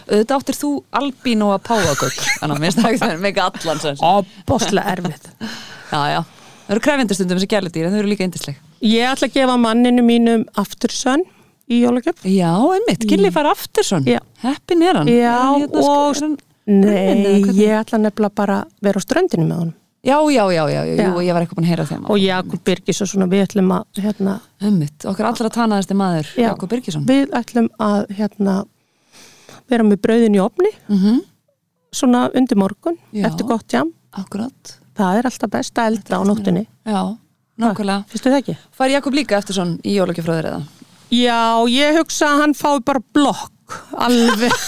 [0.10, 5.28] Auðvitað áttir þú að páagögg þannig að mér finnst það mega allan opbóslega erfið
[5.92, 6.22] Já, já.
[6.72, 8.60] Það eru krefindastundum þessi gæludýr en þau eru líka yndisleg.
[8.88, 11.26] Ég ætla að gefa manninu mínum aftursönn
[11.68, 14.06] í jólagjöf Já, einmitt, Gilli fær Aftursson.
[14.08, 14.22] Já.
[14.40, 15.12] Heppin er hann.
[15.12, 16.38] Já, Er hérna, og er hann,
[16.72, 17.52] Nei, hvernig?
[17.60, 21.04] ég ætla nefnilega bara að vera á ströndinu með honum já, já, já, já, já.
[21.04, 22.06] Jú, ég var eitthvað búin að heyra þeim.
[22.10, 26.48] og Jakob Birgis og svona við ætlum að hérna, Einmitt, okkar allra tanaðasti maður, Já.
[26.48, 27.04] Jakob Birgisson.
[27.06, 28.56] við ætlum að hérna,
[29.70, 31.20] vera með brauðin í opni Mm
[31.92, 34.78] svona undir morgun eftir gott jam Akkurat.
[34.98, 37.02] Það er alltaf best að elda á nóttunni Já,
[37.62, 38.04] nákvæmlega.
[38.12, 38.58] Fyrstu það ekki?
[38.78, 40.62] Fær Jakob líka Aftursson í jólagjöfröður eða?
[41.12, 44.52] Já, ég hugsa að hann fái bara blokk alveg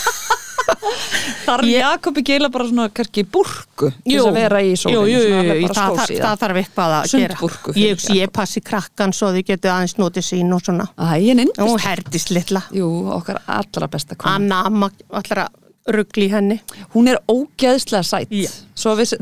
[1.43, 5.01] Þarf Ég- Jakob ekki eiginlega bara svona kannski búrku til þess að vera í sólinu?
[5.11, 9.13] jú, jú, jú, það, það, það þarf eitthvað að gera fyrir ég, ég passi krakkan
[9.15, 13.89] svo þau getur aðeins notið sín og svona Æ, og herdist litla Jú, okkar allra
[13.91, 14.15] besta.
[14.29, 15.43] Anna að
[15.91, 16.59] ruggli henni.
[16.93, 18.49] Hún er ógeðslega sætt Já.
[18.75, 19.15] svo við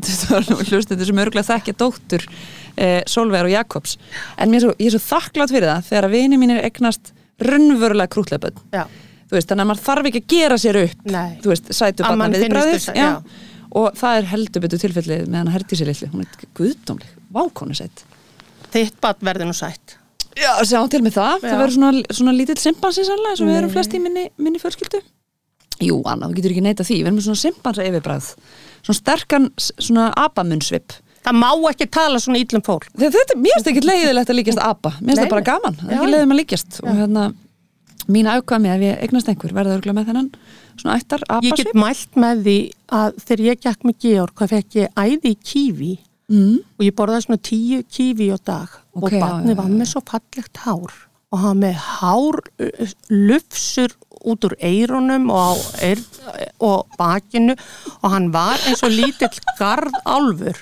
[0.70, 2.26] hlustum sem örgulega þekkja dóttur
[2.78, 3.97] eh, Solveig og Jakobs.
[4.38, 6.68] En er svo, ég er svo þakklátt fyrir það þegar að vini mín er
[8.12, 8.84] krútleipöld Já,
[9.30, 11.07] þú veist, þannig að maður þarf ekki að gera sér upp
[11.53, 12.28] veist, sætu barna
[12.76, 13.07] þess- já.
[13.82, 17.16] og það er heldur betur tilfellið með hann að herdi sér litlu hún er guðdómleg,
[17.34, 18.05] vákonu sætt
[18.72, 19.97] þitt bat verður nú sætt.
[20.39, 21.47] Já, sjá til með það, Já.
[21.49, 24.62] það verður svona, svona lítill simpansi sannlega, sem við erum flest í minni, minni
[25.82, 28.34] Jú, Anna, þú getur ekki neita því, við erum með svona simpansa yfirbræð
[28.82, 32.88] svona sterkan, svona abamunnsvip Það má ekki tala svona íllum fólk.
[32.97, 34.95] Þetta, mér finnst ekki leiðilegt að líkjast apa.
[34.97, 36.13] Mér finnst það bara gaman, það er Já, ekki já.
[36.15, 36.79] leiðum að líkjast.
[36.82, 37.25] Og hérna,
[38.09, 40.32] mín ákvæmi ef ég eignast einhver verða örgulega með þennan
[40.82, 42.55] Svona ættar Ég get mælt með því
[42.97, 45.91] að þegar ég gekk með Georg hvað fekk ég æði í kífi
[46.32, 46.55] mm.
[46.79, 48.77] og ég borðaði svona tíu kífi á dag.
[48.95, 49.75] Ok, og já, barnið já, var já.
[49.77, 50.95] með svo fallegt hár.
[51.32, 52.39] Og hann með hár
[53.11, 53.93] lufsur
[54.28, 55.51] út úr eyrunum og, á
[55.89, 56.03] eyr,
[56.61, 57.55] og bakinu
[58.01, 60.61] og hann var eins og lítill garðálfur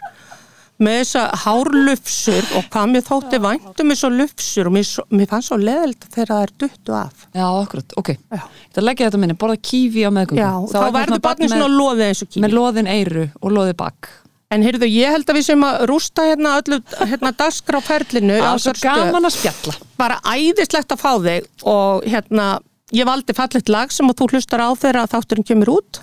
[0.80, 5.52] með þessa hárlufsur og hvað mér þótti væntum með svo lufsur og mér, mér fannst
[5.52, 7.26] svo leðild þegar það er duttu af.
[7.36, 8.14] Já, akkurat, ok.
[8.16, 8.46] Já.
[8.70, 10.40] Þetta leggja þetta minni, borða kífi á meðgöngu.
[10.40, 14.12] Já, þá, verður barnið svona loðið eins og kífi Með loðin eyru og loði bak
[14.50, 16.80] En heyrðu, ég held að við sem að rústa hérna öllu,
[17.12, 19.76] hérna daskra á ferlinu Það er svo gaman að spjalla.
[20.00, 22.48] Bara æðislegt að fá þig og hérna
[22.96, 26.00] ég valdi fallet lag sem að þú hlustar á þegar þátturinn kemur út.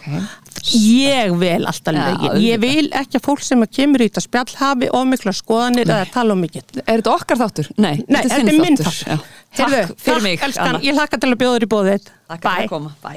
[0.77, 2.41] Ég vel alltaf auðvitað.
[2.43, 6.09] ég vil ekki að fólk sem kemur í þetta spjall hafi of mikla skoðanir eða
[6.15, 6.65] tala um mikið.
[6.83, 7.67] Er þetta okkar þáttur?
[7.77, 8.99] Nei, Nei, þetta er minn þáttur.
[9.07, 9.17] Já.
[9.57, 10.81] Heyrðu, Takk fyrir takk, mig, elskan, Anna.
[10.85, 13.11] Ég hlakka til að bjóða þér í bóðið Takk fyrir að koma, bæ,